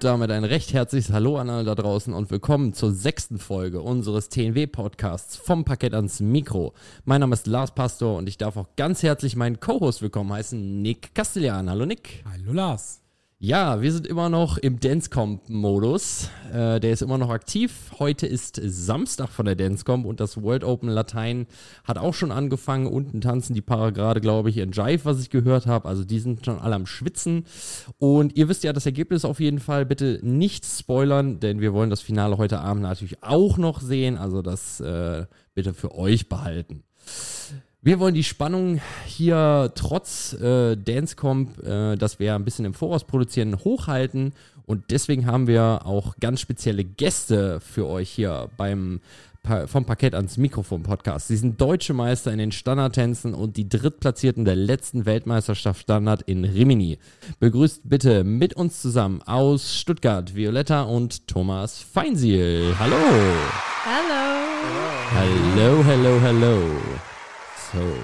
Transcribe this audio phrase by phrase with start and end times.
[0.00, 4.28] Damit ein recht herzliches Hallo an alle da draußen und willkommen zur sechsten Folge unseres
[4.28, 6.74] TNW-Podcasts vom Parkett ans Mikro.
[7.04, 10.82] Mein Name ist Lars Pastor und ich darf auch ganz herzlich meinen Co-Host willkommen heißen,
[10.82, 11.70] Nick Castellan.
[11.70, 12.24] Hallo Nick.
[12.30, 13.05] Hallo Lars.
[13.46, 16.30] Ja, wir sind immer noch im Dancecomp-Modus.
[16.52, 17.92] Äh, der ist immer noch aktiv.
[18.00, 21.46] Heute ist Samstag von der Dancecomp und das World Open Latein
[21.84, 22.88] hat auch schon angefangen.
[22.88, 25.88] Unten tanzen die Paare gerade, glaube ich, in Jive, was ich gehört habe.
[25.88, 27.46] Also die sind schon alle am Schwitzen.
[27.98, 29.86] Und ihr wisst ja das Ergebnis auf jeden Fall.
[29.86, 34.18] Bitte nicht spoilern, denn wir wollen das Finale heute Abend natürlich auch noch sehen.
[34.18, 36.82] Also das äh, bitte für euch behalten.
[37.86, 43.04] Wir wollen die Spannung hier trotz äh, Dancecomp, äh, dass wir ein bisschen im Voraus
[43.04, 44.32] produzieren, hochhalten.
[44.64, 48.98] Und deswegen haben wir auch ganz spezielle Gäste für euch hier beim
[49.68, 51.28] vom Parkett ans Mikrofon Podcast.
[51.28, 56.44] Sie sind deutsche Meister in den Standardtänzen und die Drittplatzierten der letzten Weltmeisterschaft Standard in
[56.44, 56.98] Rimini.
[57.38, 62.74] Begrüßt bitte mit uns zusammen aus Stuttgart Violetta und Thomas Feinsiel.
[62.80, 62.96] Hallo.
[63.84, 64.24] Hallo.
[65.14, 66.60] Hallo, hallo, hallo.
[67.76, 67.94] So,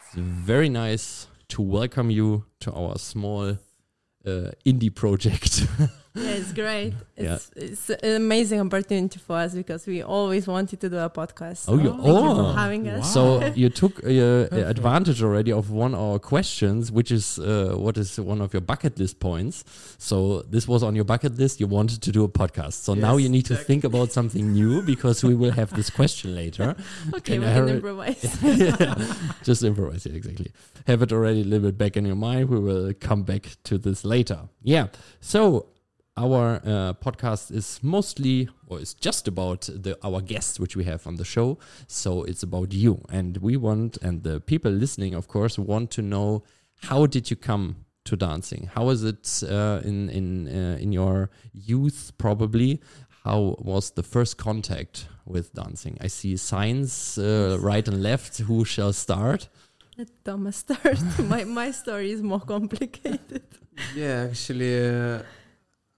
[0.00, 5.64] it's very nice to welcome you to our small uh, indie project.
[6.14, 6.94] yeah, it's great.
[7.14, 7.62] It's, yeah.
[7.64, 11.66] it's an amazing opportunity for us because we always wanted to do a podcast.
[11.68, 13.14] Oh, so you, oh, you having us.
[13.14, 13.38] Wow.
[13.40, 17.96] So you took uh, advantage already of one of our questions, which is uh, what
[17.96, 19.62] is one of your bucket list points.
[19.98, 21.60] So this was on your bucket list.
[21.60, 22.74] You wanted to do a podcast.
[22.84, 25.90] So yes, now you need to think about something new because we will have this
[25.90, 26.74] question later.
[27.14, 28.42] okay, we can improvise.
[28.42, 30.06] yeah, just improvise.
[30.06, 30.50] it exactly.
[30.86, 32.48] Have it already a little bit back in your mind.
[32.48, 34.48] We will come back to this later.
[34.62, 34.88] Yeah.
[35.20, 35.66] So
[36.16, 41.06] our uh, podcast is mostly or is just about the our guests which we have
[41.06, 41.58] on the show.
[41.86, 43.02] So it's about you.
[43.10, 46.42] And we want and the people listening of course want to know
[46.82, 48.68] how did you come to dancing?
[48.74, 52.80] How is it uh, in in uh, in your youth probably?
[53.24, 55.96] How was the first contact with dancing?
[56.00, 58.38] I see signs uh, right and left.
[58.38, 59.48] Who shall start?
[59.96, 60.98] Let Tomas start.
[61.18, 63.44] My my story is more complicated.
[63.94, 65.22] Yeah actually uh,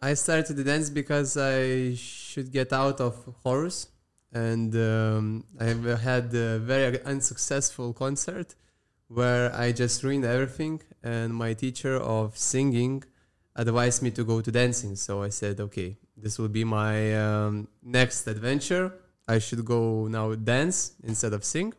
[0.04, 3.88] I started to dance because I should get out of horrors,
[4.34, 5.64] and um, I
[5.96, 8.54] had a very unsuccessful concert
[9.08, 10.82] where I just ruined everything.
[11.02, 13.02] And my teacher of singing
[13.56, 14.94] advised me to go to dancing.
[14.96, 18.92] So I said, okay, this will be my um, next adventure.
[19.26, 21.72] I should go now dance instead of sing.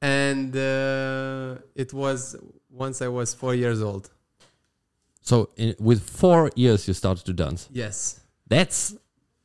[0.00, 2.36] And uh, it was
[2.70, 4.10] once I was four years old.
[5.22, 7.68] So in, with four years, you started to dance.
[7.72, 8.20] Yes.
[8.48, 8.94] That's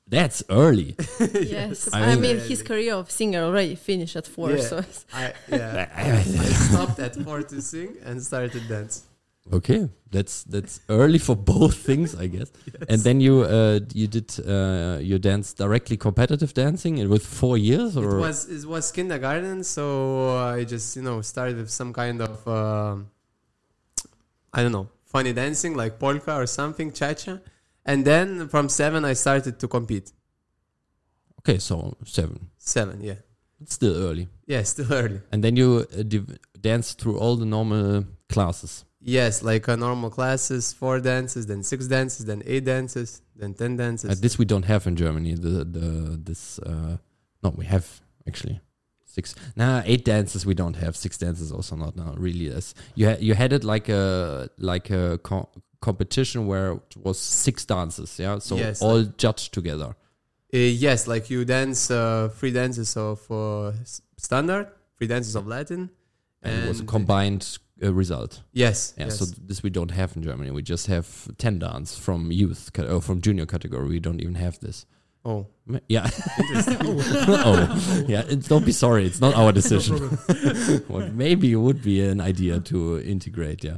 [0.09, 0.95] that's early.
[1.19, 4.51] yes, I mean, I mean his career of singer already finished at four.
[4.51, 4.61] Yeah.
[4.61, 4.83] So
[5.13, 5.89] I, yeah.
[5.95, 9.03] I stopped at four to sing and started to dance.
[9.51, 12.51] Okay, that's that's early for both things, I guess.
[12.65, 12.83] yes.
[12.89, 17.97] And then you uh, you did uh, you danced directly competitive dancing with four years,
[17.97, 19.63] or it was it was kindergarten.
[19.63, 22.95] So I just you know started with some kind of uh,
[24.53, 24.87] I don't know
[25.17, 27.39] funny dancing like polka or something, cha-cha.
[27.85, 30.07] And then from seven, I started to compete.
[31.39, 32.37] Okay, so seven.
[32.57, 33.19] Seven, yeah.
[33.61, 34.27] It's still early.
[34.45, 35.19] Yeah, still early.
[35.31, 36.03] And then you uh,
[36.69, 38.85] dance through all the normal classes.
[38.99, 43.77] Yes, like uh, normal classes, four dances, then six dances, then eight dances, then ten
[43.77, 44.09] dances.
[44.11, 45.33] Uh, this we don't have in Germany.
[45.35, 45.87] The the
[46.27, 46.97] this uh,
[47.43, 47.85] no, we have
[48.27, 48.59] actually
[49.17, 50.93] six nah eight dances we don't have.
[50.95, 54.87] Six dances also not now really is you had you had it like a like
[55.01, 58.39] a co competition where it was six dances yeah?
[58.39, 59.89] So yes, all like, judged together.
[60.53, 63.71] Uh, yes like you dance uh, three dances of uh,
[64.27, 64.67] standard
[64.97, 65.81] three dances of latin
[66.41, 67.43] and, and it was a combined
[67.83, 68.31] uh, result.
[68.53, 69.19] Yes yeah yes.
[69.19, 70.51] so this we don't have in germany.
[70.51, 71.07] We just have
[71.37, 73.87] 10 dance from youth or from junior category.
[73.97, 74.85] We don't even have this
[75.29, 75.45] Oh,
[75.89, 76.09] yeah.
[77.27, 78.23] oh, yeah.
[78.47, 79.05] don't be sorry.
[79.05, 80.17] It's not our decision.
[80.87, 83.61] well, maybe it would be an idea to integrate.
[83.65, 83.77] Yeah.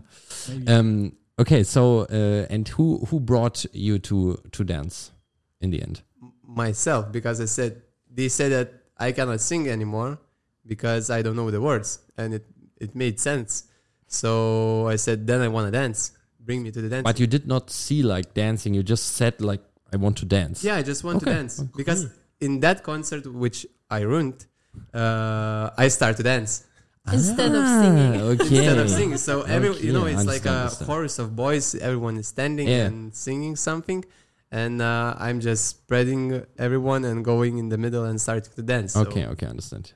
[0.68, 1.64] Um, okay.
[1.64, 5.12] So, uh, and who who brought you to to dance
[5.60, 6.04] in the end?
[6.44, 7.82] Myself, because I said
[8.14, 10.20] they said that I cannot sing anymore
[10.68, 12.46] because I don't know the words, and it
[12.80, 13.64] it made sense.
[14.06, 16.12] So I said, then I want to dance.
[16.40, 17.04] Bring me to the dance.
[17.04, 18.74] But you did not see like dancing.
[18.74, 19.62] You just said like
[19.94, 20.64] I want to dance.
[20.64, 21.32] Yeah, I just want okay.
[21.32, 21.70] to dance okay.
[21.76, 22.08] because
[22.40, 24.46] in that concert which I ruined,
[24.94, 26.66] uh, I start to dance
[27.12, 28.22] instead ah, of singing.
[28.22, 28.58] Okay.
[28.58, 31.76] instead of singing, so every okay, you know it's like a chorus of boys.
[31.76, 32.86] Everyone is standing yeah.
[32.86, 34.06] and singing something,
[34.52, 38.96] and uh, I'm just spreading everyone and going in the middle and starting to dance.
[38.96, 39.30] Okay, so.
[39.32, 39.94] okay, understand.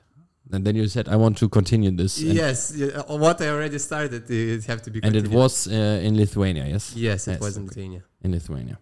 [0.52, 2.20] And then you said, I want to continue this.
[2.20, 5.00] And, yes, yeah, uh, what I already started, it have to be.
[5.02, 6.92] and it was uh, in Lithuania, yes?
[6.94, 7.68] Yes, it Yes, was in okay.
[7.80, 8.02] Lithuania.
[8.22, 8.78] In Lithuania.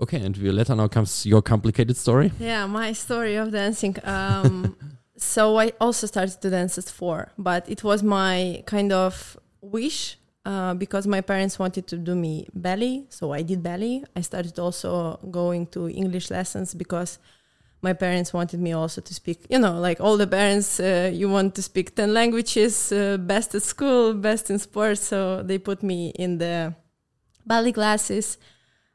[0.00, 2.32] Okay, and Violetta, now comes your complicated story.
[2.40, 3.96] Yeah, my story of dancing.
[4.04, 4.76] Um,
[5.16, 10.16] so I also started to dance at four, but it was my kind of wish
[10.46, 14.02] uh, because my parents wanted to do me ballet, so I did ballet.
[14.16, 17.18] I started also going to English lessons because
[17.82, 19.44] my parents wanted me also to speak.
[19.50, 23.54] You know, like all the parents, uh, you want to speak ten languages, uh, best
[23.54, 25.02] at school, best in sports.
[25.08, 26.74] So they put me in the
[27.44, 28.38] ballet classes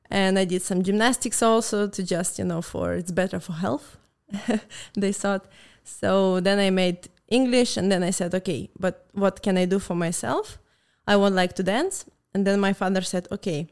[0.10, 3.98] and I did some gymnastics also to just you know for it's better for health.
[4.96, 5.46] they thought.
[5.84, 9.80] So then I made English, and then I said, okay, but what can I do
[9.80, 10.60] for myself?
[11.06, 13.68] I would like to dance, and then my father said, okay,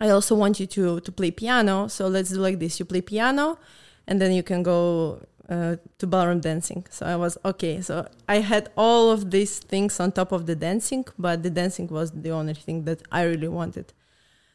[0.00, 1.88] I also want you to to play piano.
[1.88, 3.58] So let's do like this: you play piano,
[4.06, 6.86] and then you can go uh, to ballroom dancing.
[6.90, 7.80] So I was okay.
[7.80, 11.88] So I had all of these things on top of the dancing, but the dancing
[11.88, 13.92] was the only thing that I really wanted.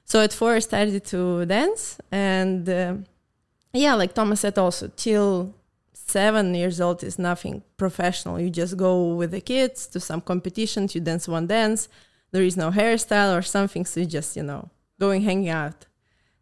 [0.05, 2.95] So at four, I started to dance, and uh,
[3.73, 5.53] yeah, like Tomas said, also till
[5.93, 8.39] seven years old is nothing professional.
[8.39, 11.89] You just go with the kids to some competitions, you dance one dance.
[12.31, 15.85] There is no hairstyle or something, so you just you know going hanging out.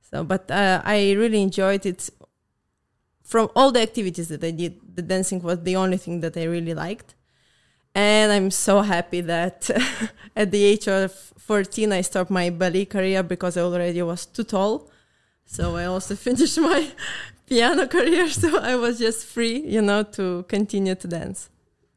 [0.09, 2.09] So, but uh, I really enjoyed it.
[3.27, 6.45] From all the activities that I did, the dancing was the only thing that I
[6.45, 7.13] really liked.
[7.93, 9.69] And I'm so happy that
[10.35, 14.45] at the age of 14, I stopped my ballet career because I already was too
[14.45, 14.89] tall.
[15.45, 16.89] So I also finished my
[17.45, 18.29] piano career.
[18.29, 21.49] So I was just free, you know, to continue to dance.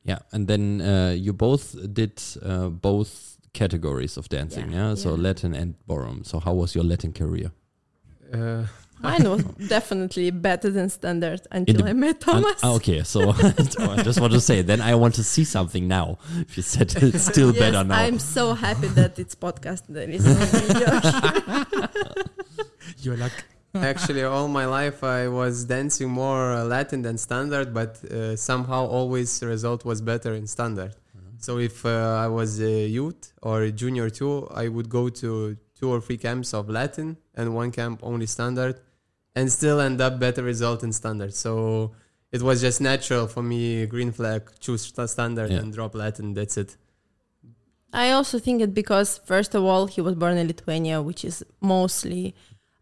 [0.03, 4.89] Yeah, and then uh, you both did uh, both categories of dancing, yeah?
[4.89, 5.23] Yeah, So yeah.
[5.23, 6.25] Latin and ballroom.
[6.25, 7.53] So how was your Latin career?
[8.33, 8.67] Uh,
[9.03, 12.61] Mine was definitely better than standard until the- I met Tomas.
[12.63, 15.89] ah, okay, so, so I just want to say, then I want to see something
[15.89, 16.19] now.
[16.37, 17.97] If you said it's still Yes, better now.
[17.97, 19.83] I'm so happy that it's podcast.
[19.89, 20.91] There is no video.
[23.03, 23.33] You're like,
[23.75, 28.85] Actually, all my life I was dancing more uh, Latin than standard, but uh, somehow
[28.87, 30.97] always the result was better in standard.
[31.39, 31.91] So if uh,
[32.25, 36.19] I was a youth or a junior too, I would go to two or three
[36.19, 38.81] camps of Latin and one camp only standard,
[39.35, 41.33] and still end up better result in standard.
[41.35, 41.93] So
[42.33, 43.87] it was just natural for me.
[43.87, 45.59] Green flag, choose sta- standard Yeah.
[45.59, 46.35] and drop Latin.
[46.35, 46.77] That's it.
[47.93, 51.45] I also think it because, first of all, he was born in Lithuania, which is
[51.61, 52.35] mostly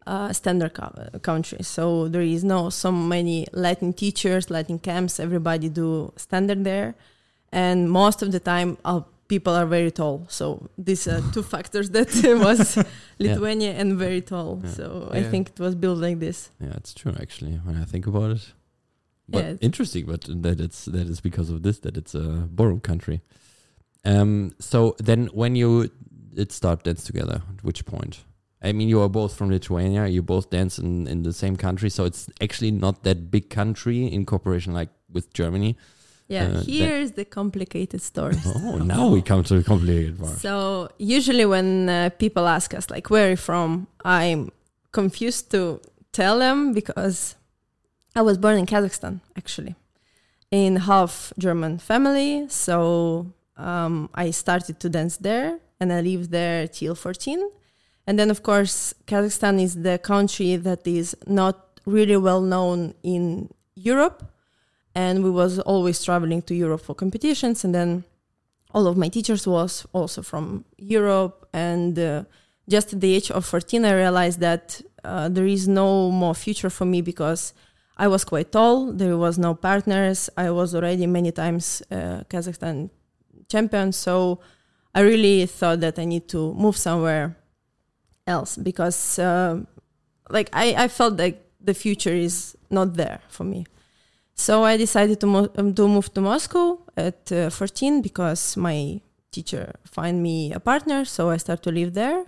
[0.05, 1.63] uh, standard co- country.
[1.63, 5.19] So there is no so many Latin teachers, Latin camps.
[5.19, 6.95] Everybody do standard there,
[7.51, 10.25] and most of the time, uh, people are very tall.
[10.27, 12.09] So these are two factors that
[12.47, 12.77] was
[13.19, 14.59] Lithuania and very tall.
[14.63, 14.71] Yeah.
[14.71, 14.85] So
[15.19, 16.51] I think it was built like this.
[16.59, 17.53] yeah, it's true actually.
[17.65, 18.53] When I think about it,
[19.29, 19.57] but Yeah.
[19.61, 20.05] interesting.
[20.05, 22.27] But that it's that is because of this that it's a
[22.57, 23.21] ballroom country.
[24.05, 24.51] Um.
[24.59, 25.89] So then, when you
[26.35, 28.23] did start dance together, at which point?
[28.61, 30.07] I mean, you are both from Lithuania.
[30.07, 34.07] You both dance in in the same country, so it's actually not that big country
[34.07, 35.75] in cooperation like with Germany.
[36.29, 38.35] Yeah, Uh, here's the complicated story.
[38.45, 40.37] Oh, now we come to the complicated part.
[40.37, 44.51] So usually when uh, people ask us like where are you from, I'm
[44.91, 45.81] confused to
[46.11, 47.35] tell them because
[48.15, 49.75] I was born in Kazakhstan actually,
[50.51, 52.45] in half German family.
[52.49, 57.39] So um, I started to dance there and I lived there till 14.
[58.05, 63.49] And then of course Kazakhstan is the country that is not really well known in
[63.75, 64.23] Europe.
[64.95, 67.63] And we was always traveling to Europe for competitions.
[67.63, 68.03] And then
[68.73, 71.47] all of my teachers was also from Europe.
[71.53, 72.23] And uh,
[72.67, 76.69] just at the age of 14 I realized that uh, there is no more future
[76.69, 77.53] for me because
[77.97, 78.93] I was quite tall.
[78.93, 80.29] There was no partners.
[80.37, 82.89] I was already many times uh, Kazakhstan
[83.49, 83.91] champion.
[83.91, 84.39] So
[84.93, 87.37] I really thought that I need to move somewhere
[88.27, 89.61] else because uh,
[90.29, 93.65] like I, I felt like the future is not there for me
[94.39, 99.01] so I decided to, mo- um, to move to Moscow at uh, 14 because my
[99.31, 101.03] teacher find me a partner.
[101.03, 102.23] So I start to live there,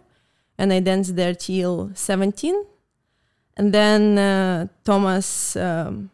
[0.57, 2.65] and I danced there till 17.
[3.55, 6.11] And then uh, Tomas, um,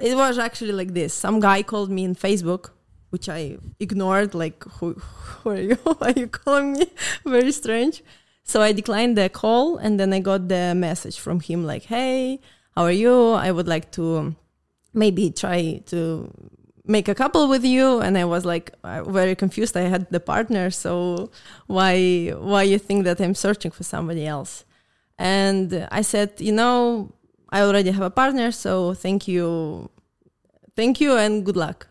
[0.00, 1.14] it was actually like this.
[1.14, 2.70] Some guy called me in Facebook,
[3.10, 4.34] which I ignored.
[4.34, 5.74] Like, who, who are you?
[5.98, 6.90] Why are you calling me?
[7.24, 8.02] Very strange.
[8.42, 12.40] So I declined the call, and then I got the message from him like, "Hey,
[12.74, 13.30] how are you?
[13.30, 14.34] I would like to."
[14.96, 16.30] Maybe try to
[16.86, 18.00] make a couple with you.
[18.00, 19.76] And i was like uh, very confused.
[19.76, 20.70] I had the partner.
[20.70, 21.30] So
[21.66, 24.64] why why you think that i'm searching for somebody else?
[25.18, 27.12] And i said you know
[27.50, 28.50] i already have a partner.
[28.50, 29.90] So thank you
[30.74, 31.88] thank you and good luck.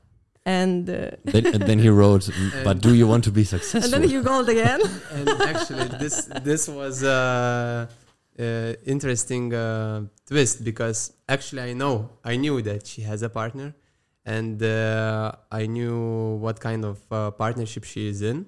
[0.47, 2.29] And uh, then, and then he wrote,
[2.63, 4.79] "But do you want to be successful?" and then he called again.
[5.11, 7.89] and actually this this was a
[8.37, 13.75] uh, interesting uh, twist because actually I know I knew that she has a partner
[14.25, 18.47] and uh, I knew what kind of uh, partnership she is in.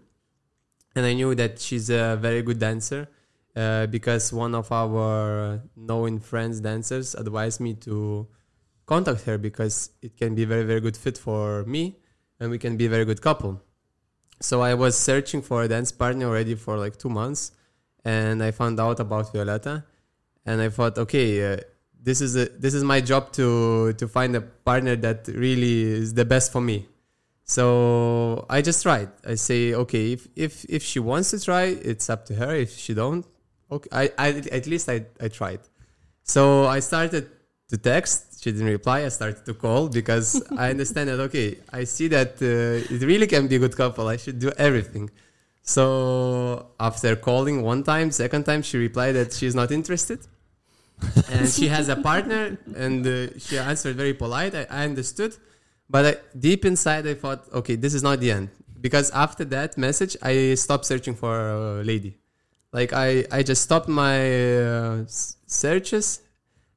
[0.95, 3.07] And I knew that she's a very good dancer
[3.55, 8.27] uh, because one of our known friends dancers advised me to
[8.87, 11.97] contact her because it can be very very good fit for me
[12.39, 13.61] and we can be a very good couple.
[14.39, 17.51] So I was searching for a dance partner already for like two months,
[18.05, 19.83] and I found out about Violetta,
[20.47, 21.57] and I thought, okay, uh,
[22.01, 26.13] this is a, this is my job to to find a partner that really is
[26.13, 26.87] the best for me.
[27.43, 29.09] So I just tried.
[29.25, 32.55] I say, okay, if if if she wants to try, it's up to her.
[32.55, 33.25] If she don't,
[33.71, 34.27] okay, I, I
[34.59, 35.59] at least I I tried.
[36.23, 37.29] So I started
[37.69, 38.41] to text.
[38.41, 39.05] She didn't reply.
[39.05, 43.27] I started to call because I understand that, okay, I see that uh, it really
[43.27, 44.07] can be a good couple.
[44.07, 45.09] I should do everything.
[45.61, 50.19] So after calling one time, second time, she replied that she's not interested.
[51.31, 54.55] And she has a partner and uh, she answered very polite.
[54.55, 55.35] I, I understood.
[55.89, 58.49] But I, deep inside, I thought, okay, this is not the end.
[58.79, 62.17] Because after that message, I stopped searching for a lady.
[62.71, 66.21] Like I, I just stopped my uh, searches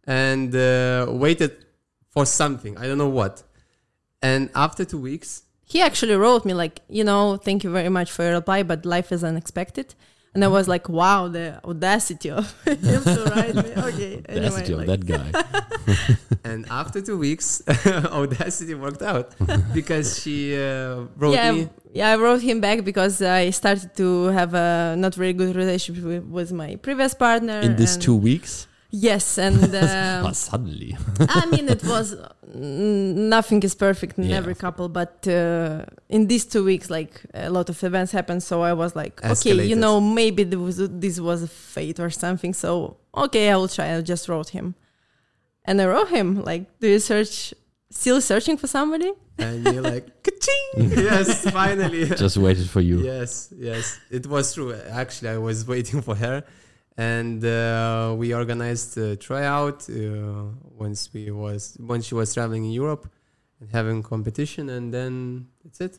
[0.04, 1.64] and uh, waited
[2.08, 2.78] for something.
[2.78, 3.42] I don't know what.
[4.22, 8.10] And after two weeks, he actually wrote me like, you know, thank you very much
[8.10, 9.94] for your reply, but life is unexpected.
[10.32, 13.72] And I was like, wow, the audacity of him to write me.
[13.90, 15.28] Okay, anyway, Audacity of like- that guy.
[16.44, 19.34] and after two weeks, Audacity worked out
[19.74, 21.68] because she uh, wrote yeah, me.
[21.92, 26.04] yeah, I wrote him back because I started to have a not very good relationship
[26.04, 27.58] with, with my previous partner.
[27.60, 30.96] In these two weeks, Yes, and um, suddenly.
[31.28, 32.16] I mean, it was
[32.54, 34.36] nothing is perfect in Yeah.
[34.38, 38.62] every couple, but uh, in these two weeks, like a lot of events happened, so
[38.62, 42.52] I was like, okay, you know, maybe there was, this was a fate or something.
[42.54, 43.94] So okay, I will try.
[43.94, 44.74] I just wrote him,
[45.64, 47.54] and I wrote him like, do you search?
[47.92, 49.10] Still searching for somebody?
[49.36, 50.90] And you're like, ka-ching!
[50.96, 52.06] yes, finally.
[52.06, 53.00] Just waited for you.
[53.00, 54.72] Yes, yes, it was true.
[54.72, 56.44] Actually, I was waiting for her,
[57.00, 60.44] and uh, we organized a tryout uh,
[60.76, 63.08] once we was when she was traveling in Europe
[63.58, 65.98] and having competition, and then that's it.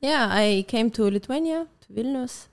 [0.00, 2.48] Yeah, I came to Lithuania, to Vilnius.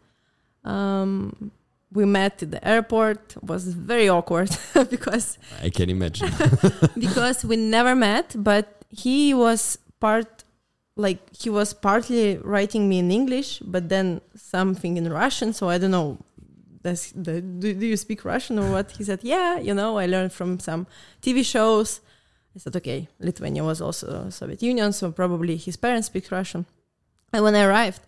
[0.64, 1.52] Um,
[1.92, 3.36] we met at the airport.
[3.36, 4.52] It was very awkward
[4.90, 6.32] because I can imagine.
[6.98, 10.46] because we never met, but he was part
[10.96, 15.52] like he was partly writing me in English, but then something in Russian.
[15.52, 16.18] So I don't know.
[16.82, 18.92] Does the, do, do you speak Russian or what?
[18.92, 20.88] He said, yeah, you know, I learned from some
[21.22, 22.00] TV shows.
[22.56, 26.66] I said, okay, Lithuania was also Soviet Union, so probably his parents speak Russian.
[27.32, 28.02] And when I arrived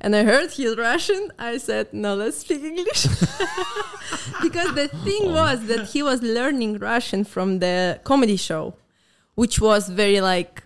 [0.00, 3.06] and I heard he's Russian, I said, no, let's speak English.
[4.42, 8.74] because the thing was that he was learning Russian from the comedy show,
[9.34, 10.64] which was very like,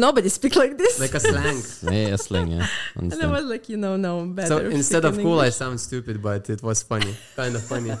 [0.00, 0.98] nobody speak like this.
[1.00, 1.62] Like a slang.
[1.94, 2.66] yeah, a slang, yeah.
[2.96, 4.48] and I was like, you know, no, better.
[4.48, 7.94] so instead of in cool, I sound stupid, but it was funny, kind of funny.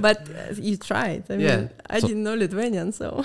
[0.00, 1.24] but uh, you tried.
[1.30, 3.24] I mean, I So- didn't know Lithuanian, so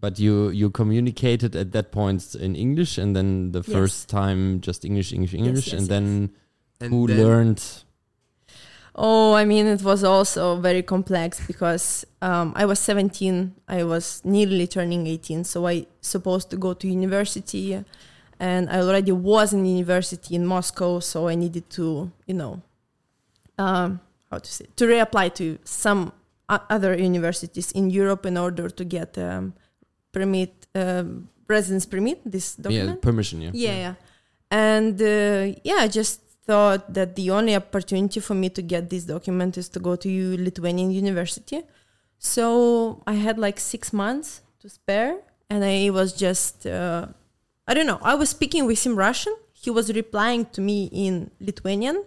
[0.00, 3.72] But you you communicated at that point in English, and then the Yes.
[3.76, 5.88] first time just English, English, English, yes, and yes.
[5.94, 6.30] then
[6.80, 7.62] And who then- learned?
[8.94, 13.54] Oh, I mean, it was also very complex because um, I was 17.
[13.66, 17.82] I was nearly turning 18, so I supposed to go to university,
[18.38, 22.60] and I already was in university in Moscow, so I needed to, you know,
[23.56, 26.12] um, how to say, to reapply to some
[26.48, 29.54] other universities in Europe in order to get um,
[30.12, 32.20] permit, um, residence permit.
[32.26, 32.98] This document.
[32.98, 33.40] Yeah, permission.
[33.40, 33.50] Yeah.
[33.54, 33.94] Yeah, yeah.
[34.50, 39.56] And uh, yeah, just thought that the only opportunity for me to get this document
[39.56, 41.62] is to go to Lithuanian university.
[42.18, 45.18] So I had like six months to spare,
[45.50, 47.06] and I was just, uh,
[47.66, 49.34] I don't know, I was speaking with him Russian.
[49.52, 52.04] He was replying to me in Lithuanian.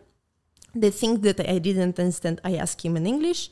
[0.73, 3.49] The thing that I didn't understand, I asked him in English.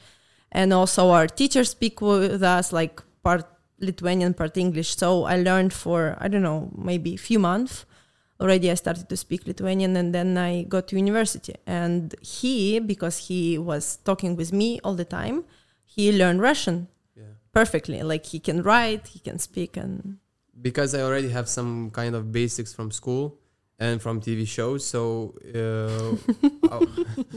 [0.52, 3.46] And also, our teachers speak with us like part
[3.80, 4.98] Lithuanian, part English.
[4.98, 7.86] So I learned for, I don't know, maybe a few months
[8.44, 11.56] already I started to speak Lithuanian and then I got to university.
[11.66, 15.46] And he, because he was talking with me all the time,
[15.86, 16.78] he learned Russian
[17.16, 17.34] Yeah.
[17.60, 18.04] perfectly.
[18.04, 20.18] Like he can write, he can speak, and
[20.68, 23.40] because I already have some kind of basics from school
[23.80, 24.82] and from TV shows.
[24.94, 26.18] So uh,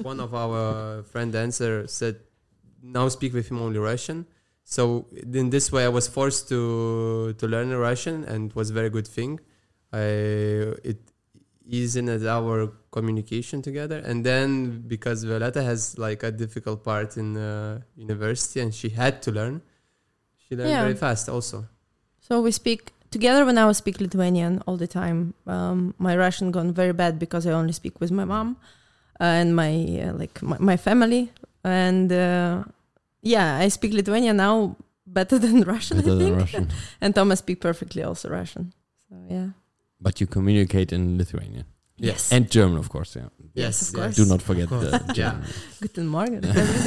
[0.10, 2.16] one of our friend dancer said,
[2.82, 4.26] "Now speak with him only Russian."
[4.64, 5.06] So
[5.40, 6.60] in this way, I was forced to
[7.40, 9.40] to learn Russian, and it was a very good thing.
[9.96, 10.06] I
[10.90, 10.98] it
[11.68, 12.58] easing our
[12.90, 13.98] communication together.
[13.98, 19.14] And then because Violetta has like a difficult part in uh, university and she had
[19.22, 19.62] to learn,
[20.38, 20.82] she learned Yeah.
[20.82, 21.66] very fast also.
[22.20, 25.34] So we speak together when I speak Lithuanian all the time.
[25.46, 28.56] Um, my Russian gone very bad because I only speak with my mom
[29.20, 29.72] and my
[30.04, 31.30] uh, like my, my family.
[31.64, 32.64] And uh,
[33.22, 34.76] yeah, I speak Lithuanian now
[35.06, 35.96] better than Russian.
[35.98, 36.38] Better I than think.
[36.40, 36.68] Russian.
[37.00, 38.72] and Tomas speak perfectly also Russian.
[39.08, 39.48] So yeah.
[40.00, 41.64] But you communicate in Lithuanian.
[41.98, 42.30] Yes.
[42.30, 43.28] And German, of course, yeah.
[43.54, 44.16] Yes, of course.
[44.16, 44.90] Do not forget Of course.
[44.90, 45.12] the Yeah.
[45.14, 45.44] German.
[45.80, 46.82] Guten Morgen every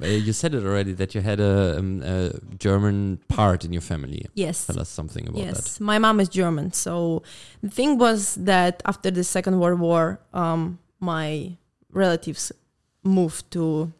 [0.00, 0.18] day.
[0.24, 4.24] You said it already that you had a, um, a German part in your family.
[4.34, 4.66] yes.
[4.66, 5.54] Tell us something about that.
[5.56, 6.72] yes, my mom is German.
[6.72, 7.22] So
[7.62, 11.56] the thing was that after the Second World War, um, my
[11.92, 12.52] relatives
[13.02, 13.92] moved to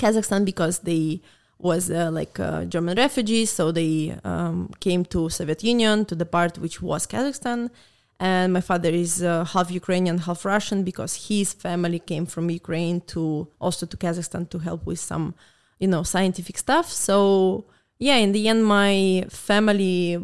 [0.00, 1.20] Kazakhstan because they
[1.62, 6.26] was uh, like uh, German refugees, so they um, came to Soviet Union to the
[6.26, 7.70] part which was Kazakhstan.
[8.18, 13.00] And my father is uh, half Ukrainian, half Russian because his family came from Ukraine
[13.12, 15.34] to also to Kazakhstan to help with some,
[15.78, 16.88] you know, scientific stuff.
[16.88, 17.64] So
[17.98, 20.18] yeah, in the end, my family,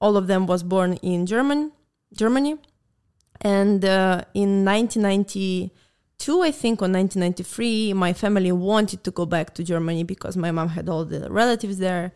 [0.00, 1.72] all of them, was born in German,
[2.12, 2.56] Germany,
[3.40, 5.72] and uh, in 1990.
[6.30, 10.68] I think, or 1993, my family wanted to go back to Germany because my mom
[10.68, 12.12] had all the relatives there.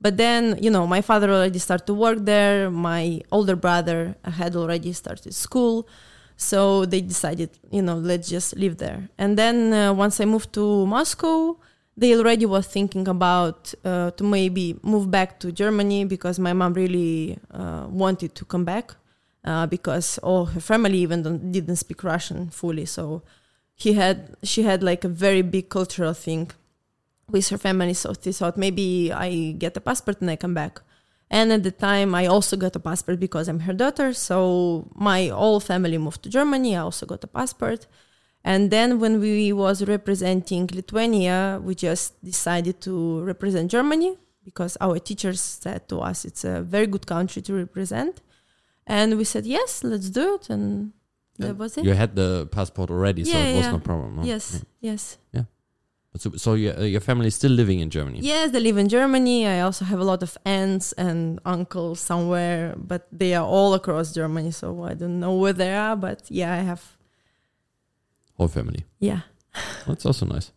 [0.00, 2.70] But then, you know, my father already started to work there.
[2.70, 5.88] My older brother had already started school.
[6.36, 9.08] So they decided, you know, let's just live there.
[9.18, 11.58] And then uh, once I moved to Moscow,
[11.96, 16.74] they already were thinking about uh, to maybe move back to Germany because my mom
[16.74, 18.94] really uh, wanted to come back
[19.44, 22.84] uh, because all her family even didn't speak Russian fully.
[22.84, 23.22] So
[23.78, 26.50] he had she had like a very big cultural thing
[27.30, 27.94] with her family.
[27.94, 30.80] So she thought maybe I get a passport and I come back.
[31.30, 34.12] And at the time, I also got a passport because I'm her daughter.
[34.14, 36.74] So my whole family moved to Germany.
[36.76, 37.86] I also got a passport.
[38.44, 44.98] And then when we was representing Lithuania, we just decided to represent Germany because our
[44.98, 48.22] teachers said to us it's a very good country to represent.
[48.86, 50.48] And we said, yes, let's do it.
[50.48, 50.94] And
[51.38, 51.84] that was it.
[51.84, 54.16] You had the passport already, so it was no problem.
[54.16, 54.22] no?
[54.24, 55.18] Yes, yes.
[55.32, 55.44] Yeah.
[56.16, 58.18] So, so your, your family is still living in Germany?
[58.20, 59.46] Yes, they live in Germany.
[59.46, 64.12] I also have a lot of aunts and uncles somewhere, but they are all across
[64.14, 64.50] Germany.
[64.50, 66.96] So I don't know where they are, but yeah, I have.
[68.36, 68.84] Whole family.
[68.98, 69.20] Yeah.
[69.86, 70.52] That's also nice.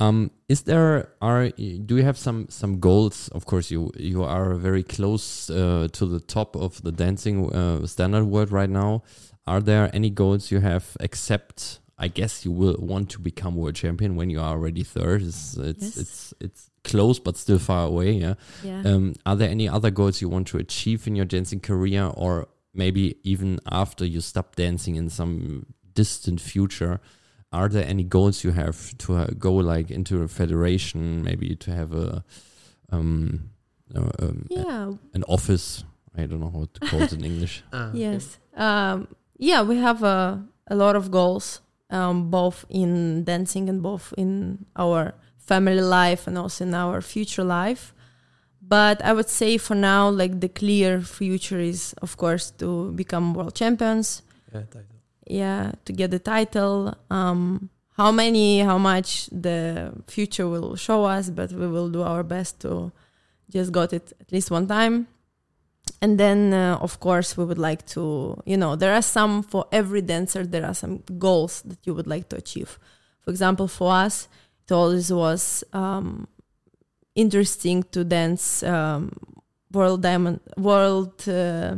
[0.00, 3.28] Um, is there are do you have some some goals?
[3.28, 7.86] Of course, you you are very close uh, to the top of the dancing uh,
[7.86, 9.04] standard world right now.
[9.46, 10.96] Are there any goals you have?
[11.00, 15.22] Except, I guess you will want to become world champion when you are already third.
[15.22, 15.96] It's it's Yes.
[15.98, 18.12] it's, it's close but still far away.
[18.12, 18.34] Yeah.
[18.62, 18.82] Yeah.
[18.84, 22.48] Um, are there any other goals you want to achieve in your dancing career, or
[22.72, 27.00] maybe even after you stop dancing in some distant future?
[27.52, 31.70] Are there any goals you have to uh, go like into a federation, maybe to
[31.70, 32.24] have a
[32.90, 33.50] um,
[33.94, 34.92] uh, um, a- yeah.
[35.12, 35.84] an office?
[36.16, 37.62] I don't know how to call it in English.
[37.74, 37.98] Okay.
[37.98, 38.38] Yes.
[38.56, 39.06] Um,
[39.38, 44.66] yeah, we have a, a lot of goals, um, both in dancing and both in
[44.76, 47.94] our family life and also in our future life.
[48.66, 53.34] But I would say for now, like the clear future is, of course, to become
[53.34, 54.22] world champions.
[54.52, 54.82] Yeah, title.
[55.26, 56.94] Yeah, to get the title.
[57.10, 62.22] Um, how many, how much the future will show us, but we will do our
[62.22, 62.90] best to
[63.50, 65.06] just got it at least one time
[66.02, 69.64] and then uh, of course we would like to you know there are some for
[69.72, 72.78] every dancer there are some goals that you would like to achieve.
[73.22, 74.28] For example for us
[74.66, 76.26] it always was um,
[77.14, 79.12] interesting to dance um,
[79.72, 81.76] world diamond world uh,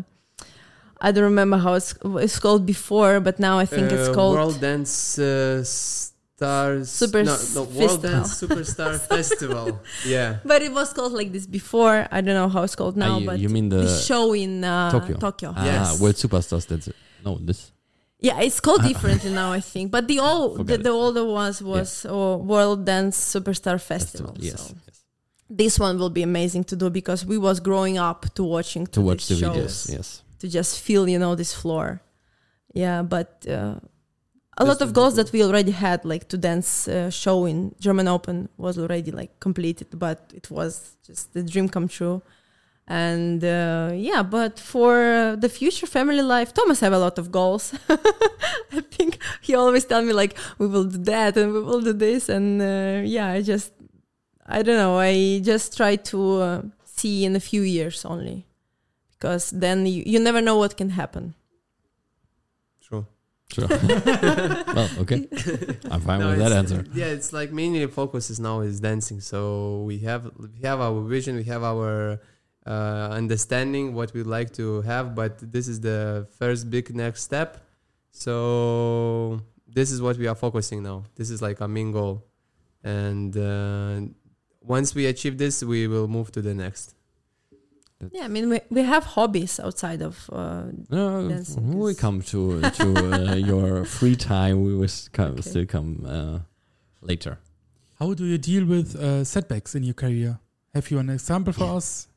[1.01, 1.95] i don't remember how it's,
[2.27, 5.63] it's called before but now i think it's Uh, called World Dance uh,
[6.37, 6.91] Stars.
[6.91, 8.11] Super no, no, World Festival.
[8.11, 9.81] Dance Superstar Festival.
[10.05, 10.37] Yeah.
[10.45, 13.19] but it was called like this before i don't know how it's called now Ah,
[13.21, 15.17] you, but you mean the, the show in uh, Tokyo.
[15.17, 16.01] tokyo ah, Yes.
[16.01, 16.67] World Superstars?
[16.69, 16.97] That's it.
[17.25, 17.73] No, this.
[18.21, 19.91] Yeah, it's called differently now, I think.
[19.91, 24.35] But the old, the, the older ones was uh, World Dance Superstar Festival.
[24.39, 24.61] Yes.
[24.69, 24.97] So yes.
[25.51, 29.01] this one will be amazing to do because we was growing up to watching To
[29.01, 29.77] watch the these videos.
[29.97, 30.23] Yes.
[30.41, 32.01] to just feel, you know, this floor.
[32.75, 33.77] Yeah, but uh,
[34.59, 38.09] a lot of goals that we already had, like to dance uh, show in German
[38.09, 42.23] Open, was already like completed, but it was just the dream come true.
[42.89, 47.75] And uh, yeah, but for the future family life, Tomas have a lot of goals.
[47.89, 51.93] I think he always tell me like we will do that and we will do
[51.93, 53.73] this, and uh, yeah, I just
[54.47, 54.99] I don't know.
[54.99, 58.47] I just try to uh, see in a few years only,
[59.13, 61.35] because then you, you never know what can happen.
[63.53, 63.69] Sure.
[63.69, 65.29] well, okay.
[65.91, 66.85] I'm fine No, with that answer.
[66.93, 69.21] Yeah, it's like mainly the focus is now is dancing.
[69.21, 72.21] So we have we have our vision, we have our
[72.67, 77.65] uh, understanding what we'd like to have, but this is the first big next step.
[78.11, 81.05] So this is what we are focusing now.
[81.15, 82.25] This is like our main goal,
[82.83, 84.01] and uh,
[84.61, 86.96] once we achieve this, we will move to the next.
[88.13, 92.71] Yeah, I mean we, we have hobbies outside of uh, No, Dancing we come to
[92.71, 95.43] to uh, your free time, we will come, Okay.
[95.43, 96.39] still come uh,
[97.01, 97.39] later.
[97.99, 100.39] How do you deal with uh, setbacks in your career?
[100.75, 102.09] Have you an example for us?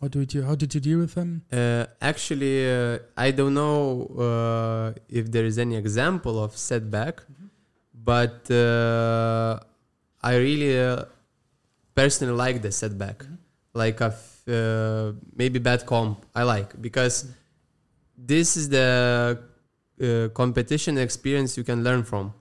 [0.00, 1.42] How did you How did you deal with them?
[1.52, 7.22] Uh, actually, uh, I don't know uh, if there is any example of setback,
[7.92, 9.58] but uh,
[10.22, 11.04] I really uh,
[11.94, 13.26] personally like the setback,
[13.74, 14.12] like a
[14.48, 16.24] uh, maybe bad comp.
[16.34, 17.30] I like because
[18.16, 19.38] this is the
[20.00, 22.34] uh, competition experience you can learn from,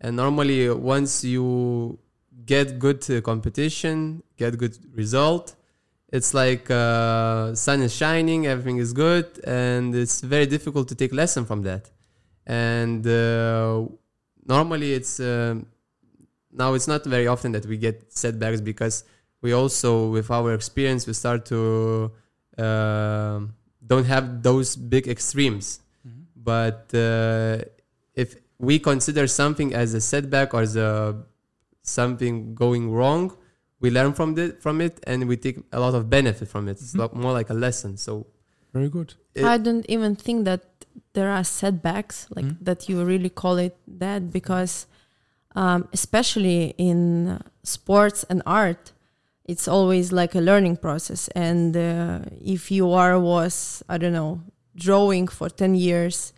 [0.00, 1.98] and normally once you
[2.44, 5.54] get good uh, competition, get good result
[6.10, 11.12] it's like uh, sun is shining everything is good and it's very difficult to take
[11.12, 11.90] lesson from that
[12.46, 13.84] and uh,
[14.46, 19.04] normally it's now it's not very often that we get setbacks because
[19.42, 22.10] we also with our experience we start to
[22.58, 23.40] uh,
[23.86, 25.80] don't have those big extremes
[26.36, 27.58] but uh,
[28.14, 31.16] if we consider something as a setback or as a
[31.82, 33.36] something going wrong
[33.80, 36.72] we learn from it from it and we take a lot of benefit from it
[36.72, 36.98] it's Mhm.
[37.00, 38.26] lot more like a lesson so
[38.74, 39.14] Very good.
[39.34, 40.62] it, I don't even think that
[41.14, 42.56] there are setbacks like Mhm.
[42.68, 44.86] that you really call it that because
[45.56, 48.92] um, especially in sports and art
[49.48, 51.28] it's always like a learning process.
[51.28, 54.40] And uh, if you are was i don't know
[54.76, 56.32] drawing for 10 years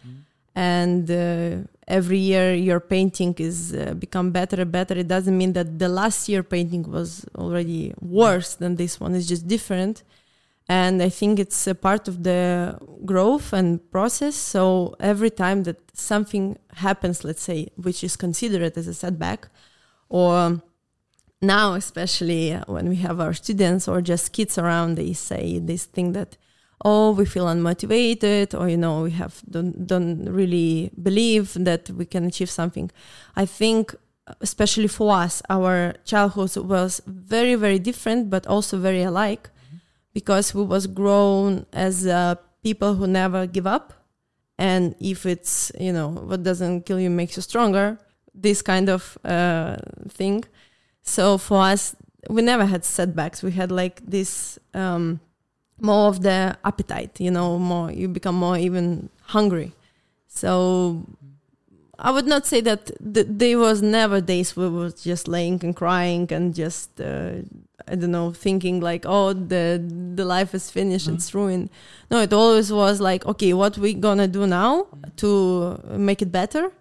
[0.55, 5.53] and uh, every year your painting is uh, become better and better it doesn't mean
[5.53, 9.15] that the last year painting was already worse than this one.
[9.15, 10.03] It's just different.
[10.69, 14.37] And i think it's a part of the growth and process.
[14.37, 19.49] So every time that something happens let's say which is considered as a setback
[20.09, 20.63] or
[21.43, 25.85] now especially uh, when we have our students or just kids around they say this
[25.85, 26.37] thing that
[26.85, 32.05] oh we feel unmotivated or you know we have don't, don't really believe that we
[32.05, 32.91] can achieve something.
[33.37, 33.95] I think
[34.41, 39.51] especially for us our childhood was very very different but also very alike
[40.13, 43.93] because we was grown as uh, people who never give up
[44.59, 47.99] and if it's you know what doesn't kill you makes you stronger
[48.33, 49.77] this kind of uh,
[50.09, 50.45] thing
[51.03, 51.97] so for us
[52.29, 53.43] we never had setbacks.
[53.43, 55.21] We had like this um,
[55.81, 59.73] more of the appetite you know more you become more even hungry.
[60.29, 61.05] So
[62.03, 65.63] i would not say that th- there was never days where we were just laying
[65.63, 67.33] and crying and just uh,
[67.89, 69.65] i don't know thinking like oh the
[70.15, 71.69] the life is finished it's ruined.
[72.11, 74.87] No it always was like okay what we gonna do now
[75.17, 76.73] to make it better?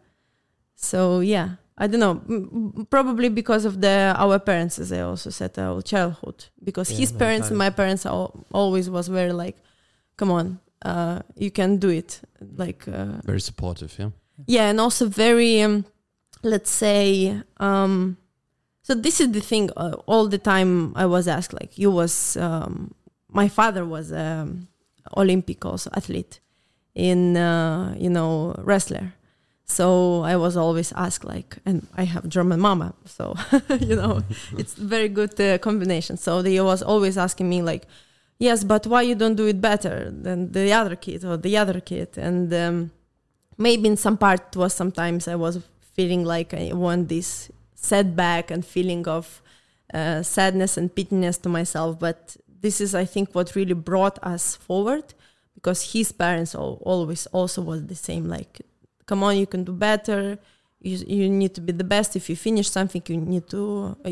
[0.75, 5.57] So yeah i don't know probably because of the our parents as i also said
[5.57, 6.45] our childhood.
[6.63, 9.57] Because Yeah, his parents and my parents al- always was very like
[10.17, 12.21] come on uh, you can do it.
[12.55, 14.11] Like uh, Very supportive, yeah.
[14.47, 15.83] yeah and also very um,
[16.43, 18.17] let's say um
[18.81, 22.37] so this is the thing uh, all the time i was asked like you was
[22.37, 22.93] um
[23.27, 24.67] my father was um
[25.17, 26.39] olympic also athlete
[26.95, 29.13] in uh, you know wrestler
[29.69, 33.35] so i was always asked like and i have german mama so
[33.79, 34.21] you know
[34.57, 37.83] it's very good uh, combination so they was always asking me like
[38.39, 41.79] yes but why you don't do it better than the other kid or the other
[41.79, 42.91] kid and um,
[43.59, 45.59] maybe in some part it was sometimes I was
[45.93, 49.41] feeling like I want this setback and feeling of
[49.93, 51.99] uh, sadness and pityness to myself.
[51.99, 55.13] But this is, I think, what really brought us forward
[55.55, 58.27] because his parents al- always also was the same.
[58.27, 58.61] Like,
[59.09, 60.21] come on, you can do better.
[60.89, 62.09] You, you need to be the best.
[62.15, 63.61] If you finish something, you need to.